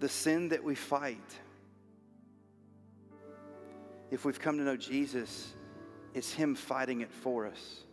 the 0.00 0.08
sin 0.08 0.48
that 0.48 0.62
we 0.62 0.74
fight, 0.74 1.18
if 4.10 4.24
we've 4.24 4.40
come 4.40 4.58
to 4.58 4.64
know 4.64 4.76
Jesus, 4.76 5.54
it's 6.14 6.32
Him 6.32 6.54
fighting 6.54 7.00
it 7.00 7.12
for 7.12 7.46
us 7.46 7.84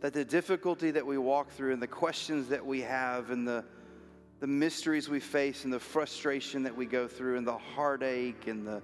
that 0.00 0.12
the 0.12 0.24
difficulty 0.24 0.90
that 0.92 1.04
we 1.04 1.18
walk 1.18 1.50
through 1.50 1.72
and 1.72 1.82
the 1.82 1.86
questions 1.86 2.48
that 2.48 2.64
we 2.64 2.80
have 2.82 3.30
and 3.30 3.46
the, 3.46 3.64
the 4.40 4.46
mysteries 4.46 5.08
we 5.08 5.20
face 5.20 5.64
and 5.64 5.72
the 5.72 5.80
frustration 5.80 6.62
that 6.62 6.76
we 6.76 6.86
go 6.86 7.08
through 7.08 7.36
and 7.36 7.46
the 7.46 7.58
heartache 7.58 8.46
and 8.46 8.66
the 8.66 8.82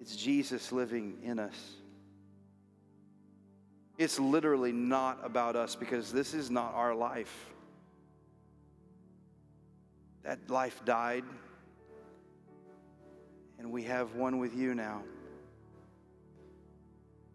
it's 0.00 0.14
Jesus 0.14 0.72
living 0.72 1.18
in 1.22 1.38
us. 1.38 1.58
It's 3.98 4.20
literally 4.20 4.72
not 4.72 5.18
about 5.24 5.56
us 5.56 5.74
because 5.74 6.12
this 6.12 6.34
is 6.34 6.50
not 6.50 6.74
our 6.74 6.94
life. 6.94 7.34
That 10.22 10.50
life 10.50 10.84
died, 10.84 11.24
and 13.58 13.70
we 13.70 13.84
have 13.84 14.14
one 14.14 14.38
with 14.38 14.54
you 14.54 14.74
now 14.74 15.02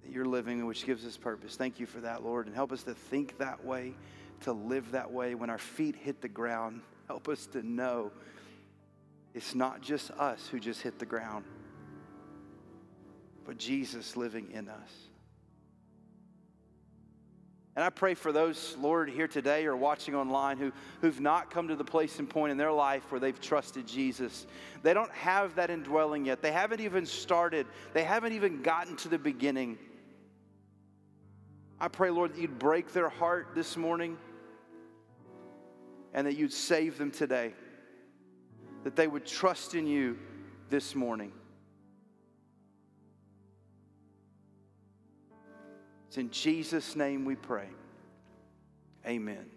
that 0.04 0.12
you're 0.12 0.26
living, 0.26 0.66
which 0.66 0.86
gives 0.86 1.06
us 1.06 1.18
purpose. 1.18 1.56
Thank 1.56 1.80
you 1.80 1.86
for 1.86 2.02
that, 2.02 2.24
Lord. 2.24 2.48
And 2.48 2.56
help 2.56 2.72
us 2.72 2.84
to 2.84 2.94
think 2.94 3.38
that 3.38 3.64
way, 3.64 3.94
to 4.42 4.54
live 4.54 4.92
that 4.92 5.12
way. 5.12 5.36
When 5.36 5.50
our 5.50 5.58
feet 5.58 5.96
hit 5.96 6.22
the 6.22 6.30
ground, 6.30 6.82
help 7.08 7.28
us 7.28 7.48
to 7.48 7.66
know 7.66 8.12
it's 9.34 9.56
not 9.56 9.82
just 9.82 10.12
us 10.12 10.48
who 10.48 10.60
just 10.60 10.82
hit 10.82 11.00
the 11.00 11.06
ground, 11.06 11.46
but 13.46 13.58
Jesus 13.58 14.18
living 14.18 14.50
in 14.52 14.68
us. 14.68 14.92
And 17.76 17.86
I 17.86 17.90
pray 17.90 18.16
for 18.16 18.34
those, 18.34 18.76
Lord, 18.82 19.10
here 19.10 19.30
today 19.30 19.66
or 19.66 19.78
watching 19.78 20.14
online 20.14 20.58
who, 20.58 20.74
who've 21.00 21.22
not 21.22 21.50
come 21.52 21.70
to 21.70 21.76
the 21.76 21.86
place 21.86 22.20
and 22.20 22.30
point 22.30 22.52
in 22.52 22.58
their 22.58 22.72
life 22.72 23.10
where 23.10 23.20
they've 23.20 23.40
trusted 23.40 23.88
Jesus. 23.88 24.46
They 24.84 24.94
don't 24.94 25.12
have 25.12 25.56
that 25.56 25.70
indwelling 25.70 26.26
yet. 26.26 26.42
They 26.42 26.52
haven't 26.52 26.82
even 26.82 27.06
started, 27.06 27.66
they 27.94 28.04
haven't 28.04 28.34
even 28.34 28.62
gotten 28.62 28.98
to 28.98 29.08
the 29.08 29.18
beginning. 29.18 29.78
I 31.82 31.88
pray, 31.88 32.12
Lord, 32.12 32.36
that 32.36 32.40
you'd 32.40 32.60
break 32.60 32.94
their 32.94 33.10
heart 33.10 33.56
this 33.56 33.76
morning 33.76 34.16
and 36.14 36.28
that 36.28 36.38
you'd 36.38 36.54
save 36.54 37.00
them 37.00 37.10
today, 37.10 37.54
that 38.84 38.96
they 38.96 39.08
would 39.08 39.26
trust 39.26 39.74
in 39.74 39.88
you 39.88 40.20
this 40.70 40.94
morning. 40.94 41.32
It's 46.08 46.18
in 46.18 46.30
Jesus' 46.30 46.96
name 46.96 47.26
we 47.26 47.36
pray. 47.36 47.70
Amen. 49.08 49.50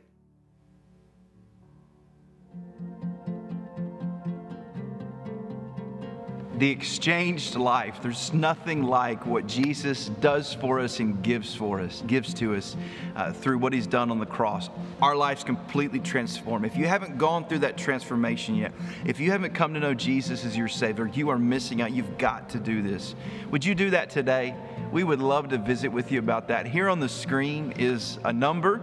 The 6.58 6.70
exchanged 6.70 7.56
life. 7.56 7.98
There's 8.02 8.32
nothing 8.32 8.84
like 8.84 9.26
what 9.26 9.46
Jesus 9.46 10.08
does 10.20 10.54
for 10.54 10.80
us 10.80 11.00
and 11.00 11.22
gives 11.22 11.54
for 11.54 11.80
us, 11.80 12.02
gives 12.06 12.32
to 12.34 12.54
us 12.54 12.76
uh, 13.16 13.32
through 13.32 13.58
what 13.58 13.72
He's 13.72 13.86
done 13.86 14.10
on 14.10 14.18
the 14.18 14.26
cross. 14.26 14.70
Our 15.02 15.16
lives 15.16 15.42
completely 15.42 15.98
transformed. 15.98 16.64
If 16.64 16.76
you 16.76 16.86
haven't 16.86 17.18
gone 17.18 17.46
through 17.46 17.60
that 17.60 17.76
transformation 17.76 18.54
yet, 18.54 18.72
if 19.04 19.18
you 19.18 19.30
haven't 19.30 19.54
come 19.54 19.74
to 19.74 19.80
know 19.80 19.94
Jesus 19.94 20.44
as 20.44 20.56
your 20.56 20.68
Savior, 20.68 21.10
you 21.12 21.28
are 21.30 21.38
missing 21.38 21.82
out. 21.82 21.92
You've 21.92 22.18
got 22.18 22.50
to 22.50 22.58
do 22.58 22.82
this. 22.82 23.14
Would 23.50 23.64
you 23.64 23.74
do 23.74 23.90
that 23.90 24.10
today? 24.10 24.54
We 24.92 25.02
would 25.02 25.20
love 25.20 25.48
to 25.48 25.58
visit 25.58 25.88
with 25.88 26.12
you 26.12 26.20
about 26.20 26.48
that. 26.48 26.66
Here 26.66 26.88
on 26.88 27.00
the 27.00 27.08
screen 27.08 27.74
is 27.78 28.18
a 28.24 28.32
number, 28.32 28.80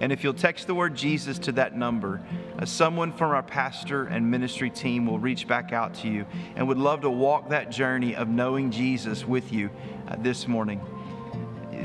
and 0.00 0.12
if 0.12 0.22
you'll 0.22 0.32
text 0.32 0.68
the 0.68 0.74
word 0.74 0.94
Jesus 0.94 1.38
to 1.40 1.52
that 1.52 1.76
number, 1.76 2.22
someone 2.68 3.12
from 3.12 3.30
our 3.30 3.42
pastor 3.42 4.04
and 4.04 4.30
ministry 4.30 4.70
team 4.70 5.06
will 5.06 5.18
reach 5.18 5.48
back 5.48 5.72
out 5.72 5.94
to 5.94 6.08
you 6.08 6.26
and 6.56 6.68
would 6.68 6.78
love 6.78 7.00
to 7.02 7.10
walk 7.10 7.48
that 7.48 7.70
journey 7.70 8.14
of 8.14 8.28
knowing 8.28 8.70
Jesus 8.70 9.24
with 9.24 9.52
you 9.52 9.70
uh, 10.08 10.16
this 10.18 10.46
morning. 10.46 10.80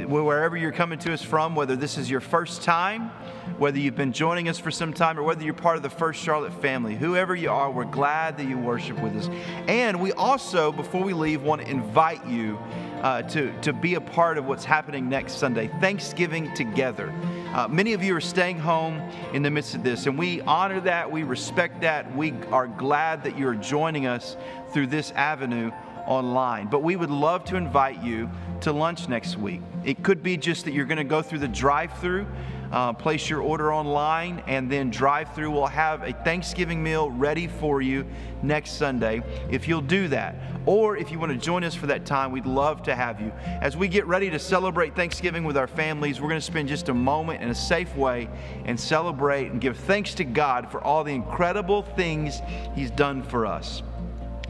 wherever 0.07 0.57
you're 0.57 0.71
coming 0.71 0.99
to 0.99 1.13
us 1.13 1.21
from, 1.21 1.55
whether 1.55 1.75
this 1.75 1.97
is 1.97 2.09
your 2.09 2.19
first 2.19 2.61
time, 2.61 3.09
whether 3.57 3.79
you've 3.79 3.95
been 3.95 4.11
joining 4.11 4.49
us 4.49 4.59
for 4.59 4.71
some 4.71 4.91
time, 4.91 5.17
or 5.17 5.23
whether 5.23 5.43
you're 5.43 5.53
part 5.53 5.77
of 5.77 5.83
the 5.83 5.89
First 5.89 6.21
Charlotte 6.21 6.53
family, 6.61 6.95
whoever 6.95 7.35
you 7.35 7.49
are, 7.49 7.71
we're 7.71 7.85
glad 7.85 8.38
that 8.38 8.47
you 8.47 8.57
worship 8.57 9.01
with 9.01 9.15
us. 9.15 9.29
And 9.67 10.01
we 10.01 10.11
also, 10.13 10.71
before 10.71 11.03
we 11.03 11.13
leave, 11.13 11.41
want 11.41 11.61
to 11.61 11.69
invite 11.69 12.25
you 12.25 12.59
uh, 13.01 13.21
to, 13.23 13.53
to 13.61 13.71
be 13.71 13.95
a 13.95 14.01
part 14.01 14.38
of 14.38 14.45
what's 14.45 14.65
happening 14.65 15.07
next 15.07 15.33
Sunday 15.33 15.69
Thanksgiving 15.79 16.53
together. 16.55 17.13
Uh, 17.55 17.69
many 17.69 17.93
of 17.93 18.03
you 18.03 18.13
are 18.13 18.19
staying 18.19 18.59
home 18.59 19.01
in 19.31 19.41
the 19.41 19.49
midst 19.49 19.75
of 19.75 19.81
this, 19.81 20.07
and 20.07 20.19
we 20.19 20.41
honor 20.41 20.81
that, 20.81 21.09
we 21.09 21.23
respect 21.23 21.79
that, 21.79 22.13
we 22.13 22.33
are 22.51 22.67
glad 22.67 23.23
that 23.23 23.37
you're 23.37 23.55
joining 23.55 24.05
us 24.05 24.35
through 24.73 24.85
this 24.85 25.11
avenue 25.11 25.71
online. 26.05 26.67
But 26.67 26.83
we 26.83 26.97
would 26.97 27.09
love 27.09 27.45
to 27.45 27.55
invite 27.55 28.03
you 28.03 28.29
to 28.59 28.73
lunch 28.73 29.07
next 29.07 29.37
week. 29.37 29.61
It 29.85 30.03
could 30.03 30.21
be 30.21 30.35
just 30.35 30.65
that 30.65 30.73
you're 30.73 30.83
going 30.83 30.97
to 30.97 31.05
go 31.05 31.21
through 31.21 31.39
the 31.39 31.47
drive 31.47 31.97
through. 31.99 32.27
Uh, 32.75 32.91
place 32.91 33.29
your 33.29 33.39
order 33.39 33.73
online 33.73 34.43
and 34.47 34.69
then 34.69 34.89
drive 34.89 35.33
through. 35.33 35.49
We'll 35.49 35.65
have 35.65 36.03
a 36.03 36.11
Thanksgiving 36.11 36.83
meal 36.83 37.09
ready 37.09 37.47
for 37.47 37.81
you 37.81 38.05
next 38.43 38.71
Sunday 38.71 39.23
if 39.49 39.65
you'll 39.65 39.79
do 39.79 40.09
that. 40.09 40.35
Or 40.65 40.97
if 40.97 41.09
you 41.09 41.17
want 41.17 41.31
to 41.31 41.38
join 41.38 41.63
us 41.63 41.73
for 41.73 41.88
that 41.88 42.05
time, 42.05 42.33
we'd 42.33 42.45
love 42.45 42.83
to 42.83 42.93
have 42.93 43.21
you. 43.21 43.31
As 43.61 43.77
we 43.77 43.88
get 43.88 44.05
ready 44.07 44.29
to 44.29 44.38
celebrate 44.38 44.93
Thanksgiving 44.93 45.45
with 45.45 45.55
our 45.55 45.67
families, 45.67 46.19
we're 46.19 46.27
going 46.27 46.41
to 46.41 46.45
spend 46.45 46.67
just 46.67 46.89
a 46.89 46.93
moment 46.93 47.41
in 47.41 47.47
a 47.47 47.55
safe 47.55 47.95
way 47.95 48.27
and 48.65 48.77
celebrate 48.77 49.53
and 49.53 49.61
give 49.61 49.77
thanks 49.77 50.13
to 50.15 50.25
God 50.25 50.69
for 50.69 50.81
all 50.81 51.05
the 51.05 51.13
incredible 51.13 51.81
things 51.81 52.41
He's 52.75 52.91
done 52.91 53.23
for 53.23 53.45
us 53.45 53.83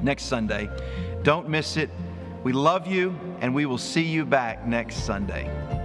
next 0.01 0.23
Sunday. 0.23 0.67
Don't 1.21 1.47
miss 1.47 1.77
it. 1.77 1.91
We 2.43 2.53
love 2.53 2.87
you, 2.87 3.15
and 3.41 3.53
we 3.53 3.67
will 3.67 3.77
see 3.77 4.01
you 4.01 4.25
back 4.25 4.65
next 4.65 5.03
Sunday. 5.05 5.84